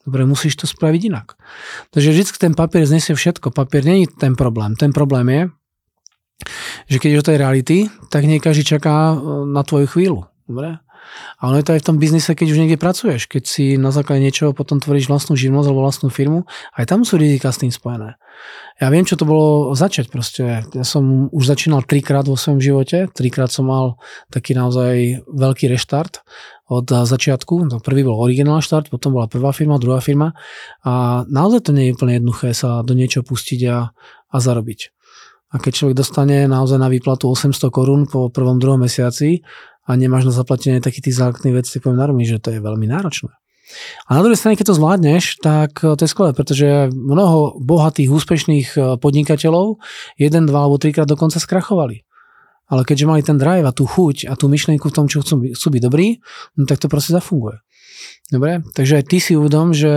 Dobre, 0.09 0.25
musíš 0.25 0.57
to 0.57 0.65
spraviť 0.65 1.12
inak. 1.12 1.37
Takže 1.93 2.09
vždy 2.11 2.25
ten 2.41 2.55
papier 2.57 2.88
znesie 2.88 3.12
všetko. 3.12 3.53
Papier 3.53 3.85
není 3.85 4.09
ten 4.09 4.35
problém. 4.35 4.73
Ten 4.73 4.88
problém 4.91 5.27
je, 5.29 5.43
že 6.88 6.97
keď 6.97 7.09
je 7.12 7.19
do 7.21 7.27
tej 7.29 7.37
reality, 7.37 7.77
tak 8.09 8.25
nie 8.25 8.41
každý 8.41 8.65
čaká 8.65 9.12
e, 9.12 9.17
na 9.53 9.61
tvoju 9.61 9.87
chvíľu. 9.91 10.25
Dobre? 10.49 10.81
A 11.38 11.49
ono 11.49 11.61
je 11.61 11.67
to 11.67 11.75
aj 11.77 11.81
v 11.83 11.88
tom 11.88 11.97
biznise, 11.97 12.31
keď 12.35 12.47
už 12.50 12.61
niekde 12.61 12.79
pracuješ, 12.81 13.31
keď 13.31 13.43
si 13.47 13.65
na 13.79 13.95
základe 13.95 14.25
niečoho 14.25 14.57
potom 14.57 14.83
tvoríš 14.83 15.07
vlastnú 15.07 15.38
živnosť 15.38 15.67
alebo 15.69 15.85
vlastnú 15.85 16.09
firmu, 16.11 16.49
aj 16.75 16.85
tam 16.88 17.07
sú 17.07 17.21
rizika 17.21 17.53
s 17.53 17.62
tým 17.62 17.71
spojené. 17.71 18.19
Ja 18.79 18.95
viem, 18.95 19.03
čo 19.03 19.19
to 19.19 19.27
bolo 19.27 19.75
začať 19.75 20.07
proste. 20.07 20.62
Ja 20.62 20.87
som 20.87 21.27
už 21.35 21.50
začínal 21.50 21.83
trikrát 21.83 22.31
vo 22.31 22.38
svojom 22.38 22.62
živote, 22.62 23.11
trikrát 23.11 23.50
som 23.50 23.67
mal 23.67 23.99
taký 24.31 24.55
naozaj 24.55 25.27
veľký 25.27 25.67
reštart 25.75 26.23
od 26.71 26.87
začiatku. 26.87 27.67
To 27.75 27.83
prvý 27.83 28.07
bol 28.07 28.21
originál 28.21 28.62
štart, 28.62 28.93
potom 28.93 29.19
bola 29.19 29.27
prvá 29.27 29.50
firma, 29.50 29.83
druhá 29.83 29.99
firma 29.99 30.37
a 30.87 31.25
naozaj 31.27 31.67
to 31.67 31.73
nie 31.75 31.91
je 31.91 31.95
úplne 31.99 32.23
jednoduché 32.23 32.55
sa 32.55 32.87
do 32.87 32.95
niečo 32.95 33.27
pustiť 33.27 33.61
a, 33.67 33.91
a 34.31 34.37
zarobiť. 34.38 34.95
A 35.49 35.57
keď 35.57 35.73
človek 35.73 35.97
dostane 35.97 36.45
naozaj 36.45 36.77
na 36.77 36.93
výplatu 36.93 37.33
800 37.33 37.73
korún 37.73 38.05
po 38.05 38.29
prvom, 38.29 38.61
druhom 38.61 38.85
mesiaci 38.85 39.41
a 39.88 39.97
nemáš 39.97 40.28
na 40.28 40.35
zaplatenie 40.37 40.85
taký 40.85 41.00
tých 41.00 41.16
základných 41.16 41.64
vecí, 41.64 41.80
poviem 41.80 41.97
na 41.97 42.07
že 42.21 42.37
to 42.37 42.52
je 42.52 42.61
veľmi 42.61 42.85
náročné. 42.85 43.33
A 44.09 44.16
na 44.16 44.25
druhej 44.25 44.40
strane, 44.40 44.57
keď 44.57 44.73
to 44.73 44.78
zvládneš, 44.80 45.25
tak 45.45 45.80
to 45.80 46.00
je 46.00 46.09
skvelé, 46.09 46.33
pretože 46.33 46.88
mnoho 46.92 47.61
bohatých, 47.61 48.09
úspešných 48.09 48.68
podnikateľov 49.00 49.80
jeden, 50.16 50.49
dva 50.49 50.64
alebo 50.64 50.80
trikrát 50.80 51.09
dokonca 51.09 51.37
skrachovali. 51.37 52.04
Ale 52.68 52.85
keďže 52.85 53.09
mali 53.09 53.21
ten 53.25 53.40
drive 53.40 53.64
a 53.64 53.73
tú 53.73 53.88
chuť 53.88 54.28
a 54.28 54.37
tú 54.37 54.49
myšlienku 54.49 54.88
v 54.88 54.97
tom, 54.97 55.09
čo 55.09 55.25
chcú, 55.25 55.52
chcú 55.52 55.68
byť 55.73 55.83
dobrí, 55.85 56.21
no 56.57 56.68
tak 56.68 56.80
to 56.80 56.88
proste 56.88 57.16
zafunguje. 57.16 57.61
Dobre, 58.28 58.61
takže 58.76 59.00
ty 59.08 59.25
si 59.25 59.32
uvedom, 59.40 59.73
že 59.73 59.88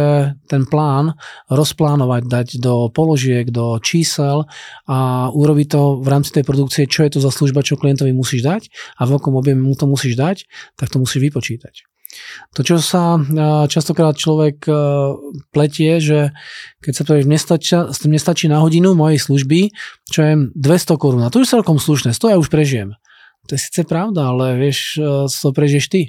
ten 0.48 0.64
plán 0.64 1.20
rozplánovať, 1.52 2.32
dať 2.32 2.48
do 2.64 2.88
položiek, 2.88 3.44
do 3.52 3.76
čísel 3.84 4.48
a 4.88 5.28
urobiť 5.36 5.68
to 5.68 6.00
v 6.00 6.08
rámci 6.08 6.32
tej 6.40 6.48
produkcie, 6.48 6.88
čo 6.88 7.04
je 7.04 7.12
to 7.12 7.20
za 7.20 7.28
služba, 7.28 7.60
čo 7.60 7.76
klientovi 7.76 8.16
musíš 8.16 8.48
dať 8.48 8.72
a 8.72 9.04
v 9.04 9.20
akom 9.20 9.36
objeme 9.36 9.60
mu 9.60 9.76
to 9.76 9.84
musíš 9.84 10.16
dať, 10.16 10.48
tak 10.80 10.88
to 10.88 11.04
musíš 11.04 11.28
vypočítať. 11.28 11.84
To, 12.56 12.64
čo 12.64 12.80
sa 12.80 13.20
častokrát 13.68 14.16
človek 14.16 14.64
pletie, 15.52 16.00
že 16.00 16.32
keď 16.80 16.94
sa 16.96 17.04
povie, 17.04 17.28
nestačí, 17.28 17.76
nestačí 18.08 18.48
na 18.48 18.64
hodinu 18.64 18.96
mojej 18.96 19.20
služby, 19.20 19.76
čo 20.08 20.20
je 20.24 20.34
200 20.56 20.96
korún. 20.96 21.24
A 21.28 21.32
to 21.32 21.44
už 21.44 21.52
celkom 21.52 21.84
slušné, 21.84 22.16
100 22.16 22.32
ja 22.32 22.38
už 22.40 22.48
prežijem. 22.48 22.96
To 23.52 23.56
je 23.56 23.64
síce 23.64 23.84
pravda, 23.84 24.32
ale 24.32 24.56
vieš, 24.56 25.00
to 25.28 25.52
prežiješ 25.52 25.92
ty 25.92 26.02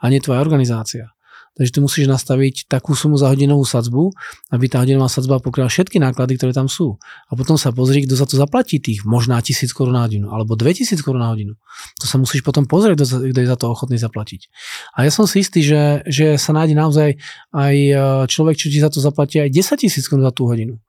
a 0.00 0.12
nie 0.12 0.20
tvoja 0.20 0.44
organizácia. 0.44 1.16
Takže 1.52 1.68
ty 1.68 1.78
musíš 1.84 2.08
nastaviť 2.08 2.64
takú 2.64 2.96
sumu 2.96 3.20
za 3.20 3.28
hodinovú 3.28 3.68
sadzbu, 3.68 4.08
aby 4.56 4.72
tá 4.72 4.80
hodinová 4.80 5.12
sadzba 5.12 5.36
pokryla 5.36 5.68
všetky 5.68 6.00
náklady, 6.00 6.40
ktoré 6.40 6.56
tam 6.56 6.64
sú. 6.64 6.96
A 7.28 7.36
potom 7.36 7.60
sa 7.60 7.68
pozri, 7.76 8.08
kto 8.08 8.16
za 8.16 8.24
to 8.24 8.40
zaplatí 8.40 8.80
tých 8.80 9.04
možná 9.04 9.36
1000 9.36 9.68
korún 9.76 9.92
na 9.92 10.08
hodinu, 10.08 10.32
alebo 10.32 10.56
2000 10.56 10.96
korún 11.04 11.20
na 11.20 11.28
hodinu. 11.28 11.52
To 12.00 12.08
sa 12.08 12.16
musíš 12.16 12.40
potom 12.40 12.64
pozrieť, 12.64 13.04
kto, 13.04 13.36
je 13.36 13.48
za 13.52 13.58
to 13.60 13.68
ochotný 13.68 14.00
zaplatiť. 14.00 14.48
A 14.96 15.04
ja 15.04 15.12
som 15.12 15.28
si 15.28 15.44
istý, 15.44 15.60
že, 15.60 16.00
že 16.08 16.40
sa 16.40 16.56
nájde 16.56 16.72
naozaj 16.72 17.20
aj 17.52 17.76
e, 17.76 17.94
človek, 18.32 18.56
čo 18.56 18.72
ti 18.72 18.80
za 18.80 18.88
to 18.88 19.04
zaplatí 19.04 19.36
aj 19.36 19.52
10 19.52 19.76
tisíc 19.76 20.08
korún 20.08 20.24
za 20.24 20.32
tú 20.32 20.48
hodinu. 20.48 20.80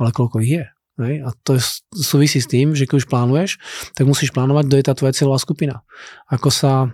Ale 0.00 0.16
koľko 0.16 0.40
ich 0.40 0.64
je? 0.64 0.64
A 0.96 1.28
to 1.44 1.60
je, 1.60 1.62
súvisí 1.92 2.40
s 2.40 2.48
tým, 2.48 2.72
že 2.72 2.88
keď 2.88 3.04
už 3.04 3.06
plánuješ, 3.12 3.60
tak 3.92 4.08
musíš 4.08 4.32
plánovať, 4.32 4.64
kto 4.64 4.76
je 4.80 4.86
tá 4.88 4.94
tvoja 4.96 5.12
cieľová 5.12 5.36
skupina. 5.36 5.84
Ako 6.32 6.48
sa 6.48 6.88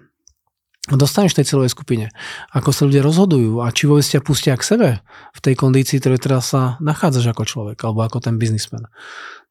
dostaneš 0.91 1.39
tej 1.39 1.47
celovej 1.47 1.71
skupine. 1.71 2.11
Ako 2.51 2.75
sa 2.75 2.83
ľudia 2.91 3.07
rozhodujú 3.07 3.63
a 3.63 3.71
či 3.71 3.87
vôbec 3.87 4.03
ťa 4.03 4.19
pustia 4.27 4.59
k 4.59 4.67
sebe 4.67 4.89
v 5.31 5.41
tej 5.41 5.55
kondícii, 5.55 6.03
ktoré 6.03 6.19
teraz 6.19 6.51
sa 6.51 6.75
nachádzaš 6.83 7.31
ako 7.31 7.43
človek 7.47 7.79
alebo 7.87 8.03
ako 8.03 8.19
ten 8.19 8.35
biznismen. 8.35 8.91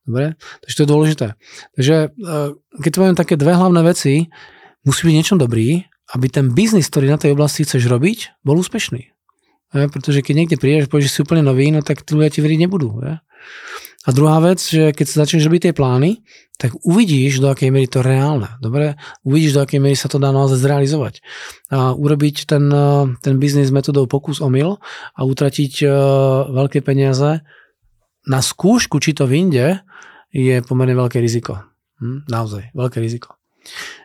Dobre? 0.04 0.36
Takže 0.66 0.76
to 0.76 0.84
je 0.84 0.90
dôležité. 0.92 1.28
Takže 1.80 1.96
e, 2.12 2.38
keď 2.84 2.92
poviem 2.92 3.16
také 3.16 3.40
dve 3.40 3.56
hlavné 3.56 3.80
veci, 3.86 4.28
musí 4.84 5.08
byť 5.08 5.16
niečo 5.16 5.36
dobrý, 5.40 5.88
aby 6.12 6.28
ten 6.28 6.52
biznis, 6.52 6.92
ktorý 6.92 7.08
na 7.08 7.22
tej 7.22 7.32
oblasti 7.32 7.64
chceš 7.64 7.88
robiť, 7.88 8.44
bol 8.44 8.60
úspešný. 8.60 9.08
Je? 9.72 9.84
Pretože 9.88 10.20
keď 10.20 10.34
niekde 10.36 10.58
prídeš 10.60 10.92
povieš, 10.92 11.08
že 11.08 11.14
si 11.16 11.24
úplne 11.24 11.48
nový, 11.48 11.72
no 11.72 11.80
tak 11.80 12.04
tí 12.04 12.12
ľudia 12.12 12.34
ti 12.34 12.44
veriť 12.44 12.60
nebudú. 12.68 13.00
Je? 13.08 13.16
A 14.02 14.10
druhá 14.10 14.42
vec, 14.42 14.58
že 14.58 14.98
keď 14.98 15.06
sa 15.06 15.22
začneš 15.26 15.46
robiť 15.46 15.70
tie 15.70 15.74
plány, 15.78 16.26
tak 16.58 16.74
uvidíš, 16.82 17.38
do 17.38 17.54
akej 17.54 17.70
miery 17.70 17.86
to 17.86 18.02
reálne. 18.02 18.50
Dobre? 18.58 18.98
Uvidíš, 19.22 19.58
do 19.58 19.62
akej 19.62 19.78
miery 19.78 19.94
sa 19.94 20.10
to 20.10 20.18
dá 20.18 20.34
naozaj 20.34 20.58
zrealizovať. 20.58 21.22
A 21.70 21.94
urobiť 21.94 22.50
ten, 22.50 22.66
ten 23.22 23.36
biznis 23.38 23.70
metodou 23.70 24.10
pokus 24.10 24.42
omyl 24.42 24.82
a 25.14 25.22
utratiť 25.22 25.86
uh, 25.86 25.92
veľké 26.50 26.82
peniaze 26.82 27.46
na 28.26 28.40
skúšku, 28.42 28.98
či 29.02 29.14
to 29.14 29.30
vyjde, 29.30 29.86
je 30.34 30.66
pomerne 30.66 30.98
veľké 30.98 31.22
riziko. 31.22 31.62
Hm? 32.02 32.26
Naozaj, 32.26 32.74
veľké 32.74 32.98
riziko. 33.02 33.38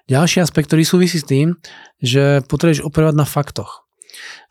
Ďalší 0.09 0.45
aspekt, 0.45 0.69
ktorý 0.69 0.85
súvisí 0.85 1.17
s 1.21 1.29
tým, 1.29 1.57
že 2.05 2.45
potrebuješ 2.45 2.85
operovať 2.85 3.17
na 3.17 3.25
faktoch. 3.25 3.89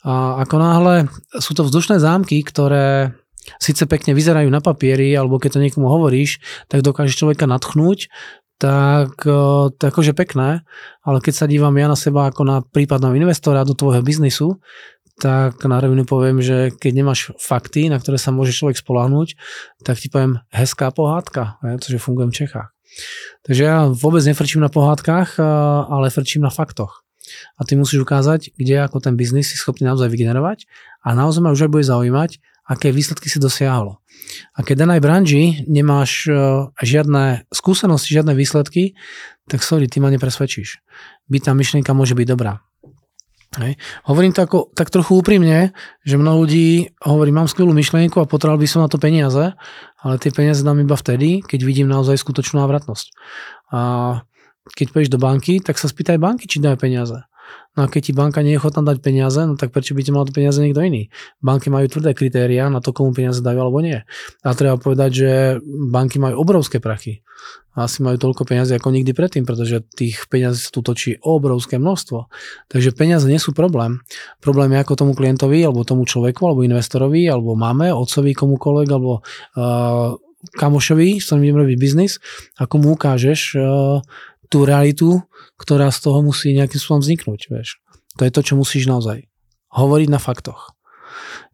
A 0.02 0.42
ako 0.42 0.56
náhle 0.58 0.94
sú 1.38 1.54
to 1.54 1.66
vzdušné 1.66 2.02
zámky, 2.02 2.42
ktoré 2.42 3.14
síce 3.62 3.86
pekne 3.86 4.12
vyzerajú 4.12 4.48
na 4.50 4.60
papieri, 4.62 5.14
alebo 5.14 5.38
keď 5.38 5.58
to 5.58 5.64
niekomu 5.64 5.86
hovoríš, 5.86 6.42
tak 6.66 6.82
dokážeš 6.82 7.18
človeka 7.18 7.46
natchnúť, 7.46 8.10
tak 8.56 9.20
e, 9.28 9.32
to 9.72 9.82
akože 9.82 10.16
pekné, 10.16 10.64
ale 11.04 11.18
keď 11.20 11.44
sa 11.44 11.46
dívam 11.46 11.76
ja 11.76 11.92
na 11.92 11.98
seba 11.98 12.32
ako 12.32 12.42
na 12.44 12.56
prípadného 12.64 13.12
investora 13.16 13.68
do 13.68 13.76
tvojho 13.76 14.00
biznisu, 14.00 14.56
tak 15.16 15.64
na 15.64 15.80
rovinu 15.80 16.04
poviem, 16.04 16.44
že 16.44 16.76
keď 16.76 16.92
nemáš 16.92 17.32
fakty, 17.40 17.88
na 17.88 17.96
ktoré 17.96 18.20
sa 18.20 18.32
môže 18.32 18.52
človek 18.52 18.76
spolahnuť, 18.76 19.36
tak 19.80 19.96
ti 19.96 20.12
poviem 20.12 20.44
hezká 20.52 20.92
pohádka, 20.92 21.56
pretože 21.60 22.00
fungujem 22.00 22.32
v 22.32 22.38
Čechách. 22.44 22.68
Takže 23.44 23.62
ja 23.64 23.78
vôbec 23.88 24.24
nefrčím 24.24 24.64
na 24.64 24.72
pohádkach, 24.72 25.36
e, 25.36 25.42
ale 25.88 26.12
frčím 26.12 26.44
na 26.44 26.52
faktoch. 26.52 27.04
A 27.58 27.66
ty 27.66 27.74
musíš 27.74 28.06
ukázať, 28.06 28.54
kde 28.54 28.86
ako 28.86 29.02
ten 29.02 29.18
biznis 29.18 29.50
si 29.50 29.56
schopný 29.58 29.84
naozaj 29.84 30.08
vygenerovať 30.08 30.64
a 31.02 31.12
naozaj 31.12 31.42
ma 31.42 31.50
už 31.50 31.66
aj 31.66 31.70
bude 31.74 31.84
zaujímať, 31.84 32.38
aké 32.66 32.90
výsledky 32.90 33.30
si 33.30 33.38
dosiahlo. 33.38 34.02
A 34.58 34.66
keď 34.66 34.86
danej 34.86 35.00
branži 35.00 35.62
nemáš 35.70 36.26
e, 36.26 36.34
žiadne 36.82 37.46
skúsenosti, 37.54 38.10
žiadne 38.10 38.34
výsledky, 38.34 38.98
tak 39.46 39.62
sorry, 39.62 39.86
ty 39.86 40.02
ma 40.02 40.10
nepresvedčíš. 40.10 40.82
Byť 41.30 41.42
tá 41.46 41.52
myšlienka 41.54 41.94
môže 41.94 42.18
byť 42.18 42.26
dobrá. 42.26 42.66
Hej. 43.56 43.78
Hovorím 44.04 44.34
to 44.36 44.44
ako, 44.44 44.58
tak 44.74 44.92
trochu 44.92 45.16
úprimne, 45.16 45.72
že 46.02 46.18
mnoho 46.18 46.44
ľudí 46.44 46.92
hovorí, 47.00 47.30
mám 47.32 47.48
skvelú 47.48 47.72
myšlienku 47.72 48.18
a 48.20 48.28
potreboval 48.28 48.60
by 48.60 48.68
som 48.68 48.84
na 48.84 48.90
to 48.90 49.00
peniaze, 49.00 49.54
ale 50.02 50.14
tie 50.20 50.34
peniaze 50.34 50.60
dám 50.60 50.82
iba 50.82 50.98
vtedy, 50.98 51.40
keď 51.40 51.60
vidím 51.64 51.88
naozaj 51.88 52.20
skutočnú 52.20 52.60
návratnosť. 52.60 53.06
A 53.72 53.80
keď 54.74 54.86
pôjdeš 54.92 55.14
do 55.14 55.22
banky, 55.22 55.62
tak 55.62 55.78
sa 55.78 55.86
spýtaj 55.86 56.18
banky, 56.18 56.50
či 56.50 56.58
dajú 56.60 56.76
peniaze. 56.76 57.16
No 57.76 57.84
a 57.84 57.92
keď 57.92 58.08
ti 58.08 58.12
banka 58.16 58.40
nie 58.40 58.56
je 58.56 58.60
ochotná 58.64 58.80
dať 58.88 59.04
peniaze, 59.04 59.36
no 59.44 59.60
tak 59.60 59.68
prečo 59.68 59.92
by 59.92 60.00
ti 60.00 60.08
mal 60.08 60.24
dať 60.24 60.32
peniaze 60.32 60.58
niekto 60.64 60.80
iný? 60.80 61.12
Banky 61.44 61.68
majú 61.68 61.84
tvrdé 61.92 62.16
kritéria 62.16 62.72
na 62.72 62.80
to, 62.80 62.96
komu 62.96 63.12
peniaze 63.12 63.44
dajú 63.44 63.58
alebo 63.60 63.84
nie. 63.84 64.00
A 64.40 64.48
treba 64.56 64.80
povedať, 64.80 65.10
že 65.12 65.30
banky 65.66 66.16
majú 66.16 66.40
obrovské 66.40 66.80
prachy. 66.80 67.20
Asi 67.76 68.00
majú 68.00 68.16
toľko 68.16 68.48
peniazy 68.48 68.80
ako 68.80 68.88
nikdy 68.88 69.12
predtým, 69.12 69.44
pretože 69.44 69.84
tých 69.92 70.24
peniazí 70.32 70.64
sa 70.64 70.72
tu 70.72 70.80
točí 70.80 71.20
obrovské 71.20 71.76
množstvo. 71.76 72.32
Takže 72.72 72.96
peniaze 72.96 73.28
nie 73.28 73.36
sú 73.36 73.52
problém. 73.52 74.00
Problém 74.40 74.72
je 74.72 74.80
ako 74.80 74.96
tomu 74.96 75.12
klientovi, 75.12 75.60
alebo 75.60 75.84
tomu 75.84 76.08
človeku, 76.08 76.40
alebo 76.48 76.64
investorovi, 76.64 77.28
alebo 77.28 77.52
máme, 77.52 77.92
otcovi, 77.92 78.32
komukoľvek, 78.32 78.88
alebo 78.88 79.20
uh, 79.20 80.16
kamošovi, 80.56 81.20
s 81.20 81.28
ktorým 81.28 81.44
idem 81.44 81.60
robiť 81.68 81.76
biznis, 81.76 82.16
ako 82.56 82.74
mu 82.80 82.88
ukážeš 82.96 83.40
uh, 83.60 84.00
tú 84.48 84.64
realitu, 84.64 85.22
ktorá 85.58 85.90
z 85.90 85.98
toho 86.06 86.22
musí 86.22 86.54
nejakým 86.54 86.78
spôsobom 86.78 87.02
vzniknúť. 87.02 87.40
Vieš. 87.50 87.80
To 88.16 88.22
je 88.24 88.32
to, 88.32 88.40
čo 88.42 88.54
musíš 88.56 88.88
naozaj 88.88 89.28
hovoriť 89.74 90.08
na 90.08 90.20
faktoch. 90.22 90.72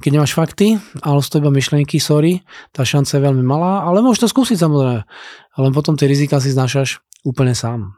Keď 0.02 0.10
nemáš 0.18 0.34
fakty, 0.34 0.78
ale 1.02 1.22
z 1.22 1.38
iba 1.38 1.50
myšlienky, 1.50 2.02
sorry, 2.02 2.42
tá 2.74 2.82
šanca 2.82 3.14
je 3.14 3.22
veľmi 3.22 3.44
malá, 3.46 3.86
ale 3.86 4.02
môžeš 4.02 4.26
to 4.26 4.32
skúsiť 4.34 4.58
samozrejme. 4.58 5.06
Ale 5.58 5.66
potom 5.70 5.94
tie 5.94 6.10
rizika 6.10 6.42
si 6.42 6.50
znášaš 6.50 7.02
úplne 7.22 7.54
sám. 7.54 7.94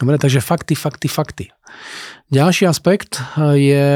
Dobre, 0.00 0.16
takže 0.16 0.40
fakty, 0.40 0.74
fakty, 0.74 1.06
fakty. 1.12 1.44
Ďalší 2.32 2.64
aspekt 2.66 3.20
eh, 3.20 3.54
je 3.60 3.86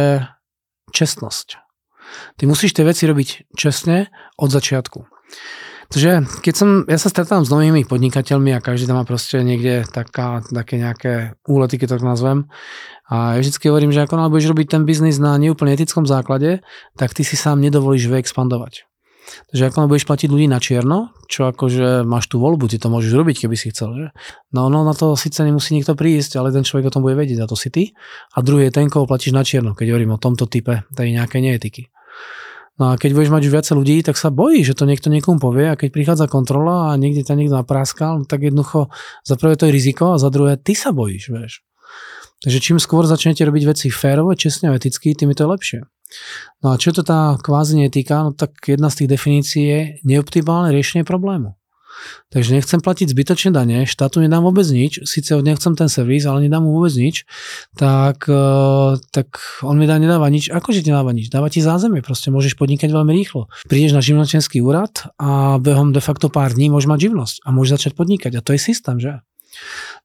čestnosť. 0.92 1.58
Ty 2.40 2.42
musíš 2.48 2.72
tie 2.72 2.84
veci 2.88 3.04
robiť 3.04 3.52
čestne 3.56 4.08
od 4.40 4.48
začiatku. 4.48 5.04
Takže 5.88 6.28
keď 6.44 6.54
som, 6.54 6.68
ja 6.84 7.00
sa 7.00 7.08
stretám 7.08 7.48
s 7.48 7.52
novými 7.52 7.88
podnikateľmi 7.88 8.52
a 8.52 8.60
každý 8.60 8.84
tam 8.84 9.00
má 9.00 9.08
proste 9.08 9.40
niekde 9.40 9.88
taká, 9.88 10.44
také 10.44 10.76
nejaké 10.76 11.40
úlety, 11.48 11.80
keď 11.80 11.96
to 11.96 12.04
nazvem. 12.04 12.38
A 13.08 13.36
ja 13.36 13.40
vždy 13.40 13.56
hovorím, 13.72 13.96
že 13.96 14.04
ako 14.04 14.28
budeš 14.28 14.52
robiť 14.52 14.68
ten 14.68 14.82
biznis 14.84 15.16
na 15.16 15.32
neúplne 15.40 15.72
etickom 15.72 16.04
základe, 16.04 16.60
tak 17.00 17.16
ty 17.16 17.24
si 17.24 17.40
sám 17.40 17.64
nedovolíš 17.64 18.12
vyexpandovať. 18.12 18.84
Takže 19.48 19.64
ako 19.68 19.88
budeš 19.88 20.08
platiť 20.08 20.28
ľudí 20.28 20.48
na 20.48 20.60
čierno, 20.60 21.12
čo 21.28 21.48
akože 21.48 22.04
máš 22.04 22.28
tú 22.28 22.40
voľbu, 22.40 22.68
ty 22.68 22.76
to 22.80 22.88
môžeš 22.88 23.12
robiť, 23.12 23.44
keby 23.44 23.56
si 23.56 23.72
chcel. 23.72 23.92
Že? 23.96 24.06
No, 24.52 24.72
no 24.72 24.84
na 24.84 24.92
to 24.92 25.16
síce 25.16 25.40
nemusí 25.40 25.76
nikto 25.76 25.96
prísť, 25.96 26.40
ale 26.40 26.52
ten 26.52 26.64
človek 26.64 26.88
o 26.88 26.94
tom 26.94 27.04
bude 27.04 27.16
vedieť, 27.16 27.44
a 27.44 27.50
to 27.50 27.56
si 27.56 27.68
ty. 27.68 27.92
A 28.36 28.44
druhý 28.44 28.68
je 28.68 28.76
ten, 28.76 28.88
koho 28.88 29.08
platíš 29.08 29.36
na 29.36 29.44
čierno, 29.44 29.76
keď 29.76 29.92
hovorím 29.92 30.16
o 30.16 30.20
tomto 30.20 30.48
type 30.48 30.84
tej 30.92 31.08
nejakej 31.16 31.40
neetiky. 31.44 31.82
No 32.78 32.94
a 32.94 32.98
keď 32.98 33.10
budeš 33.10 33.34
mať 33.34 33.42
už 33.50 33.54
viacej 33.58 33.74
ľudí, 33.74 33.96
tak 34.06 34.14
sa 34.14 34.30
bojí, 34.30 34.62
že 34.62 34.78
to 34.78 34.86
niekto 34.86 35.10
niekomu 35.10 35.42
povie 35.42 35.66
a 35.66 35.78
keď 35.78 35.90
prichádza 35.90 36.26
kontrola 36.30 36.94
a 36.94 36.98
niekde 36.98 37.26
ťa 37.26 37.34
niekto 37.34 37.58
napráskal, 37.58 38.22
no 38.22 38.24
tak 38.24 38.46
jednoducho 38.46 38.86
za 39.26 39.34
prvé 39.34 39.58
to 39.58 39.66
je 39.66 39.74
riziko 39.74 40.14
a 40.14 40.22
za 40.22 40.30
druhé 40.30 40.54
ty 40.54 40.78
sa 40.78 40.94
bojíš, 40.94 41.24
vieš. 41.34 41.52
Takže 42.38 42.58
čím 42.62 42.78
skôr 42.78 43.02
začnete 43.02 43.42
robiť 43.42 43.62
veci 43.66 43.86
férovo, 43.90 44.30
čestne 44.38 44.70
a 44.70 44.78
eticky, 44.78 45.10
tým 45.10 45.34
je 45.34 45.38
to 45.42 45.50
lepšie. 45.50 45.80
No 46.62 46.72
a 46.72 46.78
čo 46.78 46.94
to 46.94 47.02
tá 47.02 47.34
kvázi 47.34 47.82
netýka, 47.82 48.22
no 48.22 48.30
tak 48.30 48.54
jedna 48.62 48.94
z 48.94 49.04
tých 49.04 49.10
definícií 49.10 49.64
je 49.66 49.80
neoptimálne 50.06 50.70
riešenie 50.70 51.02
problému. 51.02 51.58
Takže 52.28 52.60
nechcem 52.60 52.80
platiť 52.84 53.08
zbytočne 53.08 53.50
dane, 53.56 53.88
štátu 53.88 54.20
nedám 54.20 54.44
vôbec 54.44 54.68
nič, 54.68 55.00
síce 55.08 55.32
nechcem 55.40 55.72
ten 55.72 55.88
servis, 55.88 56.28
ale 56.28 56.44
nedám 56.44 56.60
mu 56.60 56.76
vôbec 56.76 56.92
nič, 56.92 57.24
tak, 57.74 58.28
eh, 58.28 58.92
tak 59.10 59.40
on 59.64 59.80
mi 59.80 59.88
dá, 59.88 59.96
nedáva 59.96 60.28
nič. 60.28 60.52
Akože 60.52 60.84
ti 60.84 60.92
nedáva 60.92 61.16
nič? 61.16 61.32
Dáva 61.32 61.48
ti 61.48 61.64
zázemie, 61.64 62.04
proste 62.04 62.28
môžeš 62.28 62.60
podnikať 62.60 62.92
veľmi 62.92 63.12
rýchlo. 63.16 63.48
Prídeš 63.64 63.96
na 63.96 64.04
živnostenský 64.04 64.60
úrad 64.60 65.08
a 65.16 65.56
behom 65.56 65.96
de 65.96 66.02
facto 66.04 66.28
pár 66.28 66.52
dní 66.52 66.68
môžeš 66.68 66.88
mať 66.88 67.00
živnosť 67.08 67.36
a 67.44 67.48
môžeš 67.50 67.70
začať 67.80 67.92
podnikať. 67.96 68.32
A 68.36 68.44
to 68.44 68.52
je 68.52 68.60
systém, 68.60 69.00
že? 69.00 69.24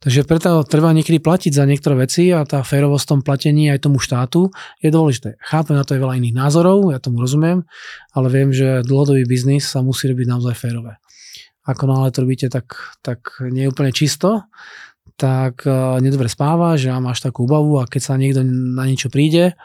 Takže 0.04 0.28
preto 0.28 0.64
treba 0.68 0.92
niekedy 0.92 1.20
platiť 1.24 1.52
za 1.56 1.64
niektoré 1.64 2.08
veci 2.08 2.28
a 2.32 2.44
tá 2.44 2.60
férovosť 2.64 3.04
v 3.04 3.12
tom 3.12 3.22
platení 3.24 3.72
aj 3.72 3.88
tomu 3.88 4.04
štátu 4.04 4.52
je 4.84 4.90
dôležité. 4.92 5.40
Chápem 5.40 5.80
na 5.80 5.88
to 5.88 5.96
je 5.96 6.04
veľa 6.04 6.20
iných 6.20 6.36
názorov, 6.36 6.92
ja 6.92 7.00
tomu 7.00 7.24
rozumiem, 7.24 7.64
ale 8.12 8.28
viem, 8.28 8.52
že 8.52 8.84
dlhodobý 8.84 9.24
biznis 9.24 9.68
sa 9.68 9.80
musí 9.80 10.12
robiť 10.12 10.28
naozaj 10.28 10.56
férové. 10.60 11.00
Ako 11.64 11.88
náhle 11.88 12.12
to 12.12 12.24
robíte 12.28 12.48
tak, 12.52 12.76
tak 13.00 13.40
nie 13.40 13.68
je 13.68 13.72
úplne 13.72 13.96
čisto, 13.96 14.44
tak 15.16 15.64
uh, 15.64 16.00
nedobre 16.04 16.28
spávaš 16.28 16.92
a 16.92 17.00
máš 17.00 17.24
takú 17.24 17.48
obavu 17.48 17.80
a 17.80 17.88
keď 17.88 18.02
sa 18.02 18.14
niekto 18.20 18.44
na 18.48 18.84
niečo 18.84 19.08
príde 19.08 19.56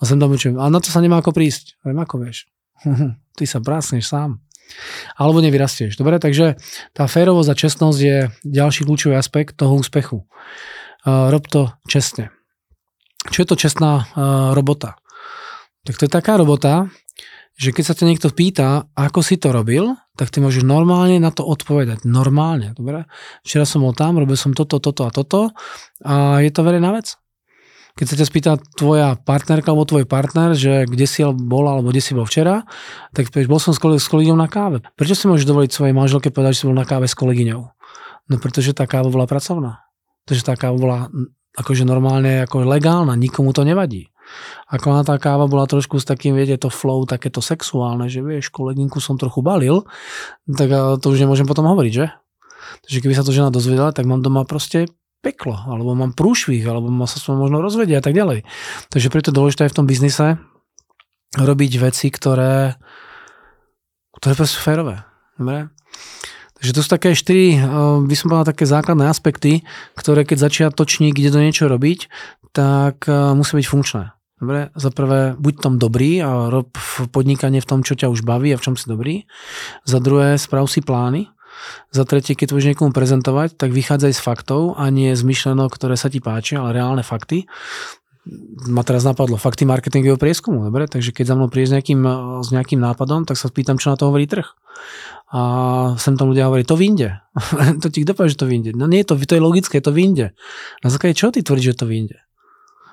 a 0.00 0.02
sem 0.02 0.18
tam 0.18 0.32
učím, 0.32 0.58
ale 0.58 0.74
na 0.74 0.80
to 0.82 0.90
sa 0.90 1.04
nemá 1.04 1.20
ako 1.22 1.30
prísť. 1.36 1.78
Viem, 1.86 2.00
ako 2.00 2.26
vieš. 2.26 2.50
Ty 3.36 3.44
sa 3.46 3.62
prásneš 3.62 4.10
sám 4.10 4.42
alebo 5.18 5.42
nevyrastieš. 5.42 5.98
Dobre, 5.98 6.22
takže 6.22 6.58
tá 6.94 7.10
férovosť 7.10 7.50
a 7.50 7.58
čestnosť 7.58 7.98
je 7.98 8.16
ďalší 8.46 8.86
kľúčový 8.86 9.18
aspekt 9.18 9.58
toho 9.58 9.74
úspechu. 9.74 10.26
Uh, 11.02 11.32
rob 11.32 11.46
to 11.48 11.74
čestne. 11.88 12.30
Čo 13.28 13.44
je 13.44 13.48
to 13.48 13.56
čestná 13.58 14.04
uh, 14.04 14.52
robota? 14.56 14.96
Tak 15.84 15.96
to 15.96 16.04
je 16.06 16.12
taká 16.12 16.36
robota, 16.36 16.92
že 17.56 17.74
keď 17.74 17.84
sa 17.84 17.94
ťa 17.96 18.06
niekto 18.08 18.28
pýta, 18.30 18.88
ako 18.94 19.20
si 19.24 19.40
to 19.40 19.50
robil, 19.50 19.96
tak 20.14 20.28
ty 20.28 20.38
môžeš 20.38 20.62
normálne 20.64 21.18
na 21.18 21.32
to 21.32 21.44
odpovedať. 21.44 22.04
Normálne, 22.04 22.76
dobre? 22.76 23.08
Včera 23.42 23.64
som 23.64 23.84
bol 23.84 23.96
tam, 23.96 24.20
robil 24.20 24.36
som 24.36 24.52
toto, 24.52 24.80
toto 24.80 25.08
a 25.08 25.10
toto 25.10 25.52
a 26.04 26.40
je 26.40 26.50
to 26.52 26.60
verejná 26.64 26.92
vec 26.92 27.16
keď 27.98 28.06
sa 28.06 28.16
ťa 28.16 28.26
spýta 28.26 28.52
tvoja 28.78 29.18
partnerka 29.18 29.72
alebo 29.72 29.84
tvoj 29.84 30.06
partner, 30.06 30.54
že 30.54 30.86
kde 30.86 31.04
si 31.04 31.20
bol 31.26 31.66
alebo 31.66 31.90
kde 31.90 32.02
si 32.02 32.14
bol 32.14 32.24
včera, 32.24 32.64
tak 33.12 33.28
povieš, 33.28 33.50
bol 33.50 33.60
som 33.60 33.74
s, 33.74 33.80
s 33.80 34.08
kolegyňou 34.08 34.38
na 34.38 34.48
káve. 34.48 34.80
Prečo 34.94 35.12
si 35.12 35.26
môžeš 35.26 35.44
dovoliť 35.44 35.70
svojej 35.74 35.94
manželke 35.96 36.30
povedať, 36.30 36.56
že 36.56 36.58
si 36.62 36.68
bol 36.70 36.76
na 36.78 36.86
káve 36.86 37.10
s 37.10 37.18
kolegyňou? 37.18 37.60
No 38.30 38.34
pretože 38.38 38.70
tá 38.72 38.86
káva 38.86 39.10
bola 39.10 39.26
pracovná. 39.26 39.82
Pretože 40.22 40.46
tá 40.46 40.54
káva 40.54 40.76
bola 40.78 40.98
akože 41.58 41.82
normálne 41.82 42.46
ako 42.46 42.62
legálna, 42.62 43.18
nikomu 43.18 43.50
to 43.50 43.66
nevadí. 43.66 44.06
Ako 44.70 44.94
na 44.94 45.02
tá 45.02 45.18
káva 45.18 45.50
bola 45.50 45.66
trošku 45.66 45.98
s 45.98 46.06
takým, 46.06 46.38
viete, 46.38 46.54
to 46.60 46.70
flow 46.70 47.02
takéto 47.04 47.42
sexuálne, 47.42 48.06
že 48.06 48.22
vieš, 48.22 48.54
kolegynku 48.54 49.02
som 49.02 49.18
trochu 49.18 49.42
balil, 49.42 49.82
tak 50.46 50.70
to 51.02 51.06
už 51.10 51.26
nemôžem 51.26 51.48
potom 51.48 51.66
hovoriť, 51.66 51.92
že? 51.92 52.06
Takže 52.86 52.98
keby 53.02 53.14
sa 53.18 53.26
to 53.26 53.34
žena 53.34 53.50
dozvedela, 53.50 53.90
tak 53.90 54.06
mám 54.06 54.22
doma 54.22 54.46
proste 54.46 54.86
peklo, 55.20 55.52
alebo 55.68 55.92
mám 55.92 56.16
prúšvih, 56.16 56.64
alebo 56.64 56.88
ma 56.88 57.04
sa 57.04 57.20
s 57.20 57.28
možno 57.28 57.60
rozvedia 57.60 58.00
a 58.00 58.04
tak 58.04 58.16
ďalej. 58.16 58.46
Takže 58.88 59.08
preto 59.12 59.28
je 59.30 59.36
dôležité 59.36 59.68
aj 59.68 59.72
v 59.74 59.78
tom 59.82 59.86
biznise 59.86 60.40
robiť 61.36 61.72
veci, 61.78 62.08
ktoré, 62.08 62.80
ktoré 64.16 64.34
sú 64.48 64.58
férové. 64.58 65.04
Dobre? 65.36 65.70
Takže 66.60 66.76
to 66.76 66.80
sú 66.84 66.88
také 66.92 67.16
štyri, 67.16 67.56
eh, 67.56 67.60
by 68.04 68.14
som 68.16 68.28
povedal, 68.28 68.52
také 68.52 68.68
základné 68.68 69.08
aspekty, 69.08 69.64
ktoré 69.96 70.28
keď 70.28 70.48
začiatočník 70.48 71.16
ide 71.16 71.32
do 71.32 71.40
niečo 71.40 71.68
robiť, 71.68 72.12
tak 72.52 73.08
eh, 73.08 73.32
musí 73.32 73.56
byť 73.56 73.66
funkčné. 73.68 74.12
Dobre, 74.40 74.72
za 74.72 74.88
prvé, 74.88 75.36
buď 75.36 75.54
tom 75.60 75.74
dobrý 75.76 76.24
a 76.24 76.48
rob 76.48 76.72
podnikanie 77.12 77.60
v 77.60 77.68
tom, 77.68 77.84
čo 77.84 77.92
ťa 77.92 78.08
už 78.08 78.24
baví 78.24 78.56
a 78.56 78.58
v 78.58 78.64
čom 78.64 78.74
si 78.74 78.88
dobrý. 78.88 79.28
Za 79.84 80.00
druhé, 80.00 80.40
sprav 80.40 80.64
si 80.64 80.80
plány, 80.80 81.28
za 81.92 82.08
tretie, 82.08 82.32
keď 82.32 82.46
to 82.48 82.54
budeš 82.56 82.70
niekomu 82.72 82.90
prezentovať, 82.94 83.60
tak 83.60 83.74
vychádzaj 83.74 84.12
z 84.16 84.20
faktov 84.22 84.80
a 84.80 84.88
nie 84.88 85.12
z 85.12 85.22
myšlenok, 85.26 85.70
ktoré 85.74 85.98
sa 85.98 86.08
ti 86.08 86.22
páčia, 86.22 86.62
ale 86.62 86.80
reálne 86.80 87.04
fakty. 87.04 87.44
Ma 88.68 88.84
teraz 88.84 89.04
napadlo 89.04 89.40
fakty 89.40 89.64
marketingového 89.64 90.20
prieskumu, 90.20 90.68
dobre? 90.68 90.84
Takže 90.88 91.10
keď 91.12 91.24
za 91.24 91.34
mnou 91.36 91.48
príde 91.48 91.72
s 91.72 91.74
nejakým, 91.76 92.00
s 92.44 92.48
nejakým 92.52 92.80
nápadom, 92.80 93.24
tak 93.24 93.40
sa 93.40 93.48
spýtam, 93.48 93.80
čo 93.80 93.92
na 93.92 93.96
to 93.96 94.12
hovorí 94.12 94.28
trh. 94.28 94.44
A 95.30 95.40
sem 95.96 96.16
tam 96.16 96.32
ľudia 96.32 96.48
hovorí, 96.48 96.64
to 96.64 96.76
vyjde. 96.76 97.16
to 97.82 97.88
ti 97.88 98.04
kto 98.04 98.12
povie, 98.16 98.32
že 98.32 98.40
to 98.40 98.48
vyjde? 98.48 98.70
No 98.76 98.88
nie, 98.88 99.04
to, 99.04 99.16
to 99.16 99.36
je 99.36 99.42
logické, 99.42 99.80
to 99.80 99.92
vyjde. 99.92 100.36
Na 100.84 100.88
základe 100.88 101.16
čo 101.16 101.32
ty 101.32 101.40
tvrdíš, 101.40 101.74
že 101.74 101.80
to 101.80 101.86
vyjde? 101.88 102.18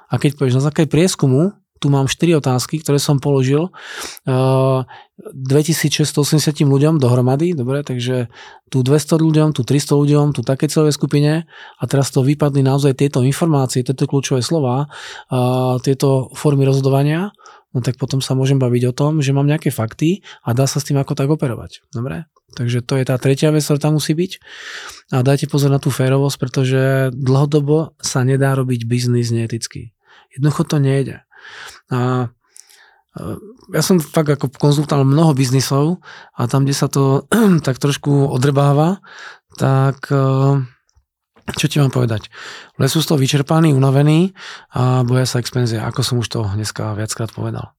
A 0.08 0.20
keď 0.20 0.40
povieš 0.40 0.60
na 0.60 0.66
základe 0.66 0.90
prieskumu, 0.92 1.56
tu 1.78 1.94
mám 1.94 2.10
4 2.10 2.42
otázky, 2.42 2.82
ktoré 2.82 2.98
som 2.98 3.22
položil 3.22 3.70
uh, 3.70 4.82
2680 5.34 6.66
ľuďom 6.66 6.98
dohromady, 6.98 7.54
dobre, 7.54 7.86
takže 7.86 8.30
tu 8.70 8.82
200 8.82 9.18
ľuďom, 9.22 9.48
tu 9.54 9.62
300 9.62 9.94
ľuďom, 9.94 10.26
tu 10.34 10.42
také 10.42 10.66
celé 10.70 10.90
skupine 10.90 11.46
a 11.78 11.84
teraz 11.86 12.10
to 12.10 12.26
vypadli 12.26 12.66
naozaj 12.66 12.98
tieto 12.98 13.22
informácie, 13.22 13.86
tieto 13.86 14.10
kľúčové 14.10 14.42
slova, 14.42 14.90
uh, 15.30 15.78
tieto 15.82 16.34
formy 16.34 16.66
rozhodovania, 16.66 17.30
no 17.74 17.80
tak 17.86 18.02
potom 18.02 18.26
sa 18.26 18.34
môžem 18.34 18.58
baviť 18.58 18.84
o 18.90 18.94
tom, 18.94 19.22
že 19.22 19.34
mám 19.34 19.46
nejaké 19.46 19.70
fakty 19.70 20.26
a 20.42 20.58
dá 20.58 20.66
sa 20.66 20.82
s 20.82 20.88
tým 20.90 20.98
ako 20.98 21.14
tak 21.14 21.30
operovať. 21.30 21.86
Dobre? 21.94 22.26
Takže 22.58 22.82
to 22.82 22.98
je 22.98 23.06
tá 23.06 23.20
tretia 23.22 23.54
vec, 23.54 23.62
ktorá 23.62 23.78
tam 23.78 24.02
musí 24.02 24.18
byť. 24.18 24.32
A 25.14 25.22
dajte 25.22 25.52
pozor 25.52 25.70
na 25.70 25.78
tú 25.78 25.94
férovosť, 25.94 26.38
pretože 26.40 26.82
dlhodobo 27.14 27.94
sa 28.02 28.24
nedá 28.24 28.56
robiť 28.56 28.88
biznis 28.88 29.30
neeticky. 29.30 29.94
Jednoducho 30.38 30.64
to 30.64 30.78
nejde. 30.78 31.26
A 31.90 32.30
ja 33.74 33.82
som 33.82 33.98
fakt 33.98 34.30
ako 34.30 34.54
konzultoval 34.54 35.02
mnoho 35.02 35.34
biznisov 35.34 36.06
a 36.38 36.46
tam, 36.46 36.64
kde 36.64 36.76
sa 36.78 36.86
to 36.86 37.26
tak 37.66 37.82
trošku 37.82 38.30
odrbáva, 38.30 39.02
tak 39.58 40.06
čo 41.56 41.66
ti 41.72 41.80
mám 41.80 41.90
povedať? 41.96 42.28
Ľudia 42.76 42.92
sú 42.92 43.00
z 43.00 43.08
toho 43.08 43.20
vyčerpaní, 43.22 43.72
unavení 43.72 44.36
a 44.76 45.08
boja 45.08 45.24
sa 45.24 45.40
expenzie, 45.40 45.80
ako 45.80 46.02
som 46.04 46.20
už 46.20 46.28
to 46.28 46.44
dneska 46.44 46.92
viackrát 46.94 47.32
povedal. 47.32 47.72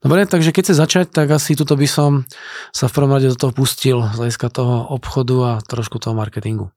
Dobre, 0.00 0.24
takže 0.28 0.52
keď 0.52 0.62
chce 0.64 0.74
začať, 0.76 1.06
tak 1.12 1.32
asi 1.32 1.56
tuto 1.56 1.76
by 1.76 1.88
som 1.88 2.28
sa 2.72 2.88
v 2.88 2.94
prvom 2.96 3.12
rade 3.12 3.28
do 3.32 3.36
toho 3.36 3.52
pustil 3.52 4.04
z 4.12 4.16
hľadiska 4.20 4.48
toho 4.52 4.88
obchodu 4.92 5.36
a 5.40 5.52
trošku 5.64 6.00
toho 6.00 6.16
marketingu. 6.16 6.72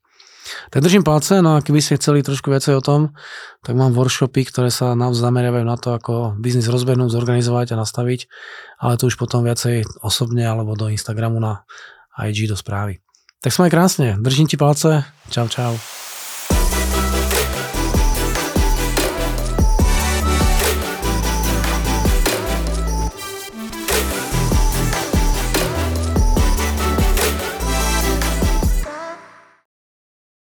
Tak 0.69 0.83
držím 0.83 1.03
palce, 1.03 1.41
no 1.41 1.57
a 1.57 1.63
keby 1.63 1.83
ste 1.83 1.99
chceli 1.99 2.23
trošku 2.23 2.49
viacej 2.49 2.79
o 2.79 2.81
tom, 2.81 3.15
tak 3.61 3.75
mám 3.75 3.93
workshopy, 3.93 4.47
ktoré 4.47 4.71
sa 4.71 4.95
naozaj 4.95 5.27
zameriavajú 5.27 5.65
na 5.65 5.77
to, 5.77 5.93
ako 5.93 6.37
biznis 6.39 6.71
rozbehnúť, 6.71 7.11
zorganizovať 7.11 7.75
a 7.75 7.81
nastaviť, 7.81 8.31
ale 8.79 8.95
to 8.95 9.11
už 9.11 9.19
potom 9.19 9.43
viacej 9.43 9.83
osobne 10.01 10.47
alebo 10.47 10.77
do 10.79 10.87
Instagramu 10.87 11.37
na 11.37 11.67
IG 12.17 12.47
do 12.47 12.55
správy. 12.55 13.03
Tak 13.43 13.53
sme 13.53 13.69
krásne, 13.69 14.17
držím 14.17 14.49
ti 14.49 14.57
palce, 14.57 15.05
čau 15.29 15.45
čau. 15.45 16.06